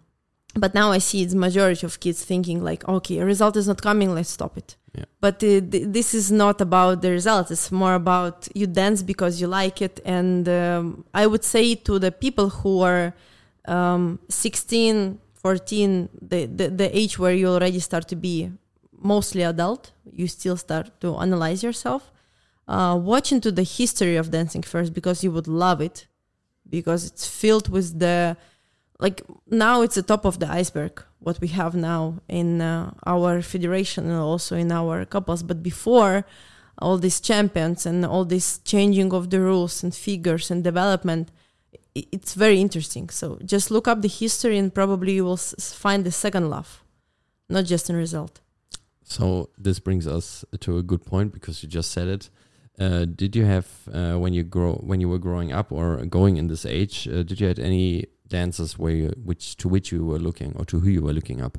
[0.56, 3.82] but now I see it's majority of kids thinking like, okay, a result is not
[3.82, 4.76] coming, let's stop it.
[4.93, 5.06] Yeah.
[5.22, 7.49] But uh, th- this is not about the result.
[7.52, 10.02] It's more about you dance because you like it.
[10.04, 13.14] And um, I would say to the people who are
[13.66, 18.52] um, 16, 14, the, the, the age where you already start to be
[19.02, 22.12] mostly adult, you still start to analyze yourself.
[22.68, 26.08] Uh, watch into the history of dancing first because you would love it
[26.70, 28.38] because it's filled with the
[29.02, 33.41] like now it's the top of the iceberg what we have now in uh, our
[33.41, 36.26] federation and also in our couples but before
[36.78, 41.30] all these champions and all this changing of the rules and figures and development
[41.93, 46.12] it's very interesting so just look up the history and probably you will find the
[46.12, 46.84] second love
[47.49, 48.39] not just in result
[49.04, 52.30] So this brings us to a good point because you just said it.
[52.80, 56.38] Uh, did you have uh, when you grow when you were growing up or going
[56.38, 57.08] in this age?
[57.08, 58.06] Uh, did you had any
[58.38, 61.42] dancers where you, which to which you were looking or to who you were looking
[61.48, 61.58] up?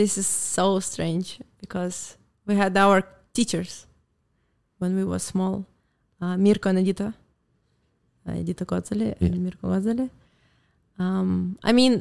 [0.00, 1.26] this is so strange
[1.62, 1.96] because
[2.46, 2.98] we had our
[3.38, 3.72] teachers
[4.80, 5.54] when we were small
[6.22, 7.08] uh, Mirko and Edita
[8.26, 9.28] uh, Edita Gozzoli Yeah.
[9.28, 10.08] and Mirko Gozzoli
[10.98, 11.94] um, I mean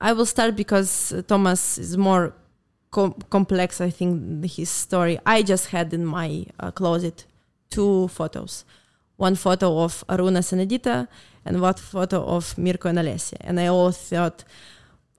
[0.00, 2.24] I will start because uh, Tomas is more
[2.96, 6.28] com- complex I think his story I just had in my
[6.60, 7.26] uh, closet
[7.70, 8.64] two photos
[9.16, 10.96] one photo of Arunas and Edita
[11.48, 14.44] and one photo of Mirko and Alessia and I always thought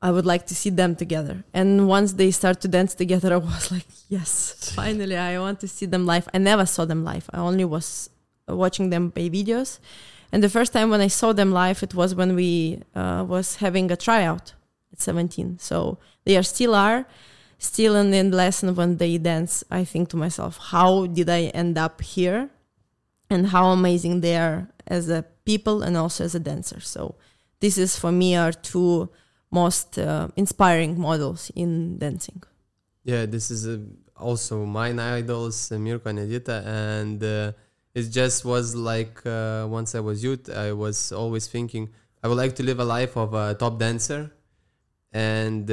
[0.01, 1.43] I would like to see them together.
[1.53, 5.67] And once they start to dance together, I was like, yes, finally, I want to
[5.67, 6.29] see them live.
[6.33, 7.29] I never saw them live.
[7.33, 8.09] I only was
[8.47, 9.79] watching them by videos.
[10.31, 13.57] And the first time when I saw them live, it was when we uh, was
[13.57, 14.53] having a tryout
[14.93, 15.57] at 17.
[15.59, 17.05] So they are still are,
[17.57, 19.63] still in the lesson when they dance.
[19.69, 22.49] I think to myself, how did I end up here?
[23.31, 26.79] And how amazing they are as a people and also as a dancer.
[26.79, 27.01] So
[27.63, 29.09] this is for me our two
[29.51, 32.41] most uh, inspiring models in dancing.
[33.03, 33.79] Yeah, this is uh,
[34.27, 37.51] also mine idols, uh, Mirko and Edita, and uh,
[37.97, 41.89] it just was like uh, once I was youth, I was always thinking
[42.23, 44.21] I would like to live a life of a top dancer.
[45.11, 45.67] And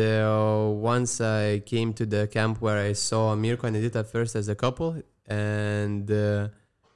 [0.92, 4.54] once I came to the camp where I saw Mirko and Edita first as a
[4.54, 4.90] couple,
[5.26, 6.08] and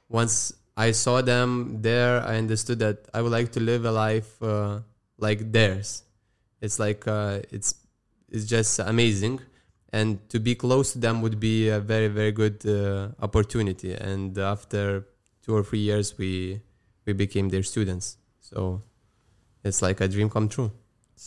[0.09, 4.41] once I saw them there, I understood that I would like to live a life
[4.41, 4.79] uh,
[5.17, 6.03] like theirs.
[6.61, 7.75] It's like uh, it's
[8.29, 9.41] it's just amazing.
[9.93, 13.93] And to be close to them would be a very very good uh, opportunity.
[13.93, 15.05] And after
[15.43, 16.61] two or three years we
[17.05, 18.17] we became their students.
[18.39, 18.83] So
[19.63, 20.71] it's like a dream come true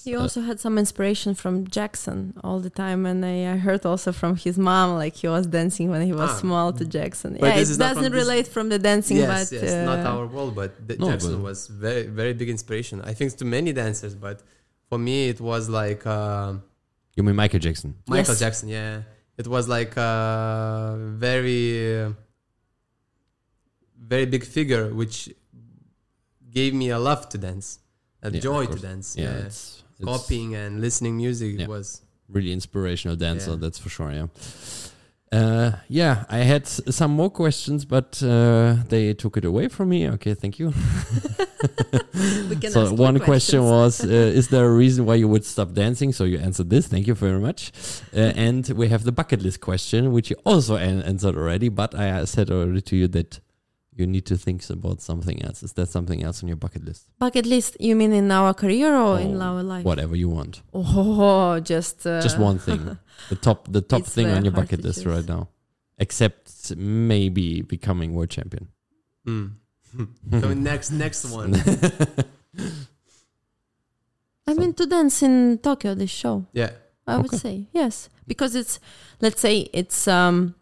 [0.03, 3.87] He Uh, also had some inspiration from Jackson all the time, and I, I heard
[3.87, 7.31] also from his mom, like he was dancing when he was Ah, small to Jackson.
[7.39, 10.01] but yeah, this it is doesn't this- relate from the dancing, yes but yes not
[10.05, 13.29] uh, our world but the No, jackson but- was very very big inspiration i think
[13.41, 14.37] to many dancers but
[14.89, 16.53] for me it was like uh,
[17.17, 17.91] You mean Michael Jackson?
[18.15, 18.43] michael Yes.
[18.45, 19.03] jackson yeah
[19.43, 20.13] it was like a
[21.27, 21.63] very
[22.03, 22.11] uh,
[24.15, 25.17] very big figure which
[26.59, 27.67] gave me a love to dance
[28.27, 31.67] a Yeah, joy to dance Yeah, yeah, it's, it's copying and listening music Yeah.
[31.67, 33.51] was really inspirational dancer.
[33.53, 33.57] Yeah.
[33.61, 34.13] That's for sure.
[34.13, 34.27] Yeah.
[35.33, 40.09] Uh, yeah, I had some more questions, but uh, they took it away from me.
[40.11, 40.73] Okay, thank you.
[42.71, 46.25] so one question was uh, is there a reason why you would stop dancing so
[46.25, 47.73] you answered this thank you very much
[48.15, 51.95] uh, and we have the bucket list question which you also an- answered already but
[51.95, 53.41] i said already to you that
[53.97, 55.63] you need to think about something else.
[55.63, 57.09] Is there something else on your bucket list?
[57.19, 59.85] Bucket list, you mean in our career or in Oh, our life?
[59.85, 60.63] Whatever you want.
[60.73, 62.99] Oh, just uh, Just one thing.
[63.29, 65.15] the top the top thing on your bucket list choose.
[65.15, 65.49] right now.
[65.99, 68.69] Except maybe becoming world champion.
[69.27, 69.53] Mm.
[70.41, 71.55] so next next one.
[74.47, 75.95] I mean to dance in Tokyo.
[75.95, 76.71] This show, Yeah.
[77.07, 77.37] I would Okay.
[77.39, 78.81] say yes, because it's
[79.21, 80.55] let's say it's um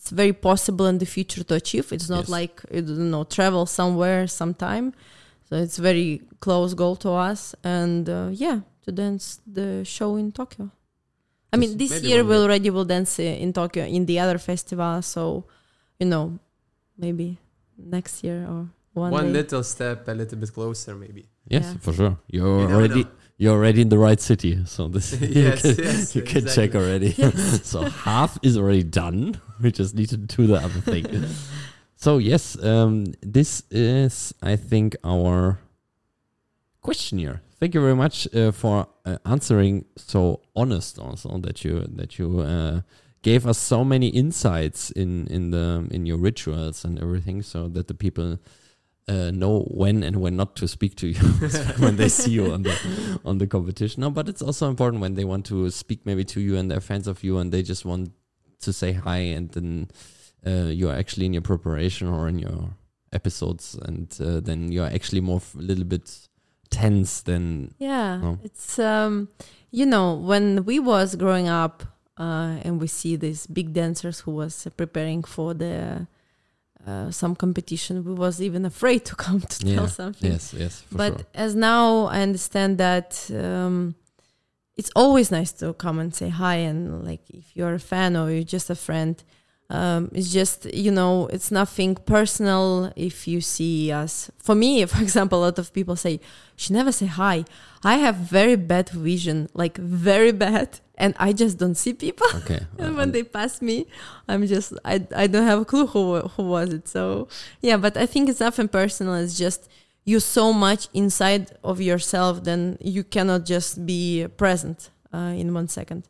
[0.00, 1.92] it's very possible in the future to achieve.
[1.92, 2.28] It's not Yes.
[2.38, 2.80] like you
[3.12, 4.86] know travel somewhere sometime.
[5.48, 10.32] So it's very close goal to us, and uh, yeah, to dance the show in
[10.32, 10.70] Tokyo.
[11.52, 12.42] I mean, this Maybe year one we day.
[12.44, 15.02] already will dance in Tokyo in the other festival.
[15.02, 15.44] So,
[15.98, 16.38] you know,
[16.96, 17.36] maybe
[17.76, 19.32] next year or one, One, day.
[19.42, 21.22] little step, a little bit closer, maybe.
[21.48, 21.78] Yes, Yeah.
[21.84, 22.14] for sure.
[22.28, 23.10] You're You already know.
[23.40, 24.52] You're already in the right city.
[24.66, 26.80] So this you Yes, can, yes, you can check exactly.
[26.80, 27.12] already.
[27.72, 29.40] so half is already done.
[29.62, 31.06] We just need to do the other thing.
[31.96, 35.58] so yes, um, this is I think our
[36.82, 37.40] questionnaire.
[37.58, 42.40] Thank you very much uh, for uh, answering so honest also that you that you
[42.40, 42.80] uh,
[43.22, 47.86] gave us so many insights in in the in your rituals and everything so that
[47.88, 48.38] the people
[49.12, 51.14] uh, know when and when not to speak to you
[51.84, 52.74] when they see you on the
[53.24, 54.00] on the competition.
[54.02, 56.80] No, but it's also important when they want to speak maybe to you and they're
[56.90, 58.12] fans of you and they just want
[58.60, 59.88] to say hi and then
[60.46, 62.70] uh, you're actually in your preparation or in your
[63.12, 66.28] episodes and uh, then you're actually more f- a little bit
[66.70, 68.38] tense than Yeah, No.
[68.44, 69.28] it's um,
[69.72, 71.82] you know when we was growing up
[72.18, 76.06] uh, and we see these big dancers who was preparing for the
[76.86, 80.32] uh, some competition, we was even afraid to come to Yeah, tell something.
[80.32, 83.94] yes yes but sure as now I understand that um,
[84.76, 88.30] it's always nice to come and say hi and like if you're a fan or
[88.30, 89.22] you're just a friend.
[89.70, 94.28] Um, it's just you know it's nothing personal if you see us.
[94.38, 96.20] For me for example a lot of people say
[96.56, 97.44] she never say hi.
[97.84, 102.26] I have very bad vision like very bad and i just don't see people.
[102.34, 102.60] Okay.
[102.78, 103.86] And when they pass me
[104.28, 106.88] i'm just i, I don't have a clue who, who was it.
[106.88, 107.28] So
[107.62, 109.14] yeah but i think it's nothing personal.
[109.14, 109.68] It's just
[110.04, 115.68] you so much inside of yourself then you cannot just be present uh, in one
[115.68, 116.08] second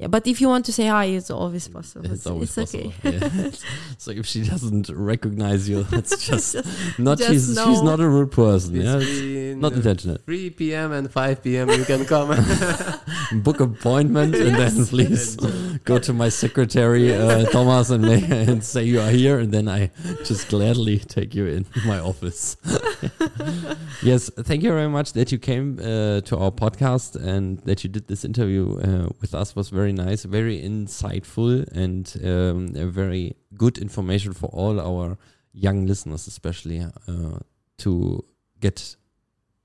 [0.00, 2.92] yeah but if you want to say hi it's always possible it's always okay possible.
[3.02, 3.50] Yeah.
[3.98, 6.56] so if she doesn't recognize you, that's just
[6.98, 8.76] not just she's she's not a rude person.
[8.76, 10.18] It's Yeah, it's not uh, intentional.
[10.24, 10.92] 3 p.m.
[10.92, 11.70] and 5 p.m.
[11.70, 12.28] You can come.
[13.42, 15.36] Book appointment and then please
[15.84, 19.68] go to my secretary uh, Tomas and, ma- and say you are here, and then
[19.68, 19.90] I
[20.24, 22.56] just gladly take you in my office.
[24.02, 27.90] yes, thank you very much that you came uh, to our podcast and that you
[27.90, 29.56] did this interview uh, with us.
[29.56, 35.18] was very nice, very insightful, and um, a very good information for all our
[35.52, 37.38] young listeners, especially uh,
[37.78, 38.24] to
[38.60, 38.96] get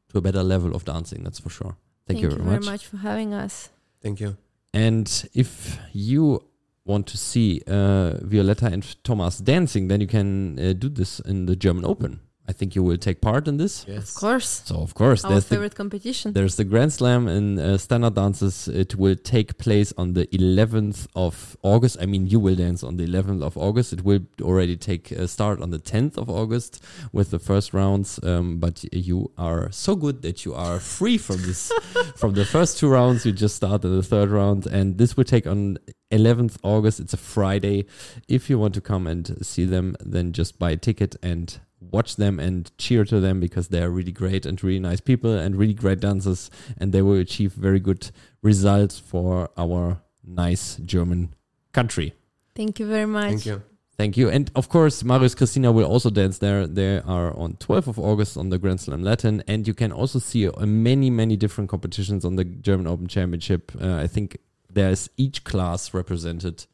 [0.10, 1.24] to a better level of dancing.
[1.24, 1.76] That's for sure.
[2.08, 2.86] Thank, you very much.
[2.86, 3.70] for having us
[4.06, 4.38] Thank you.
[4.72, 6.44] And if you
[6.86, 11.48] want to see uh, Violetta and Tomas dancing, then you can uh, do this in
[11.48, 12.20] the German Open.
[12.48, 13.86] I think you will take part in this.
[13.88, 14.16] Yes.
[14.16, 17.60] of course So of course, our there's the, favorite competition there's the Grand Slam in
[17.60, 18.68] uh, standard dances.
[18.68, 21.98] It will take place on the 11th of August.
[22.02, 23.94] I mean, you will dance on the 11th of August.
[23.94, 28.20] It will already take uh, start on the 10th of August with the first rounds.
[28.24, 31.72] Um, but you are so good that you are free from this,
[32.16, 33.26] from the first two rounds.
[33.26, 35.78] You just start started the third round, and this will take on
[36.12, 37.00] 11th August.
[37.00, 37.86] It's a Friday.
[38.28, 42.16] If you want to come and see them, then just buy a ticket and watch
[42.16, 45.56] them and cheer to them because they are really great and really nice people and
[45.56, 48.10] really great dancers and they will achieve very good
[48.42, 51.34] results for our nice German
[51.74, 52.14] country.
[52.56, 53.64] thank you very much Thank you.
[53.98, 54.30] Thank you.
[54.30, 56.68] And of course, Marius Christina will also dance there.
[56.68, 59.42] They are on 12th of August on the Grand Slam Latin.
[59.48, 63.72] And you can also see uh, many, many different competitions on the German Open Championship.
[63.82, 64.38] Uh, I think
[64.70, 66.66] there's each class represented.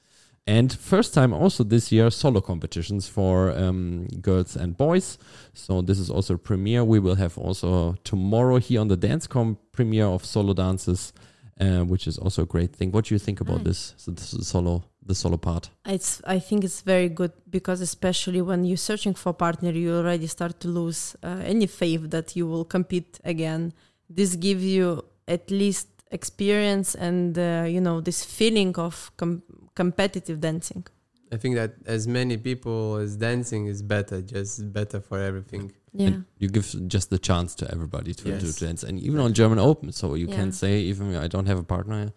[0.48, 5.18] And first time also this year, solo competitions for um, girls and boys.
[5.54, 6.84] So this is also a premiere.
[6.84, 11.14] We will have also tomorrow here on the Dancecom premiere of solo dances,
[11.60, 12.92] uh, which is also a great thing.
[12.92, 13.66] What do you think about Nice.
[13.66, 13.94] this?
[13.98, 15.70] So this is solo, the solo part.
[15.86, 19.96] It's I think it's very good because especially when you're searching for a partner, you
[19.96, 23.74] already start to lose uh, any faith that you will compete again.
[24.10, 29.44] This gives you at least experience and uh, you know this feeling of com-
[29.76, 30.86] competitive dancing.
[31.34, 35.72] I think that as many people as dancing is better, just better for everything.
[35.94, 38.42] Yeah, And you give just the chance to everybody to, Yes.
[38.58, 39.92] to dance, and even on German Open.
[39.92, 40.36] So you Yeah.
[40.36, 42.12] can say, even I don't have a partner,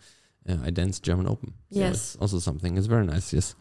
[0.48, 1.54] uh, I dance German Open.
[1.70, 1.94] So Yes.
[1.94, 2.76] it's also something.
[2.76, 3.32] It's very nice.
[3.32, 3.54] Yes.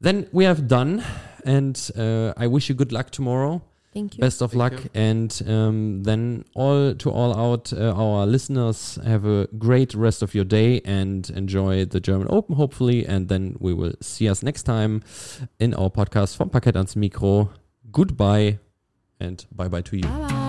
[0.00, 1.02] Then we have done,
[1.44, 3.62] and uh, I wish you good luck tomorrow.
[3.92, 4.22] Thank you.
[4.22, 4.90] Best of Thank luck, you.
[4.94, 10.34] and um, then all to all out uh, our listeners have a great rest of
[10.34, 13.04] your day and enjoy the German Open, hopefully.
[13.06, 15.02] And then we will see us next time
[15.58, 17.50] in our podcast from Parkett ans Mikro.
[17.90, 18.60] Goodbye
[19.20, 20.02] and bye bye to you.
[20.04, 20.41] Bye bye.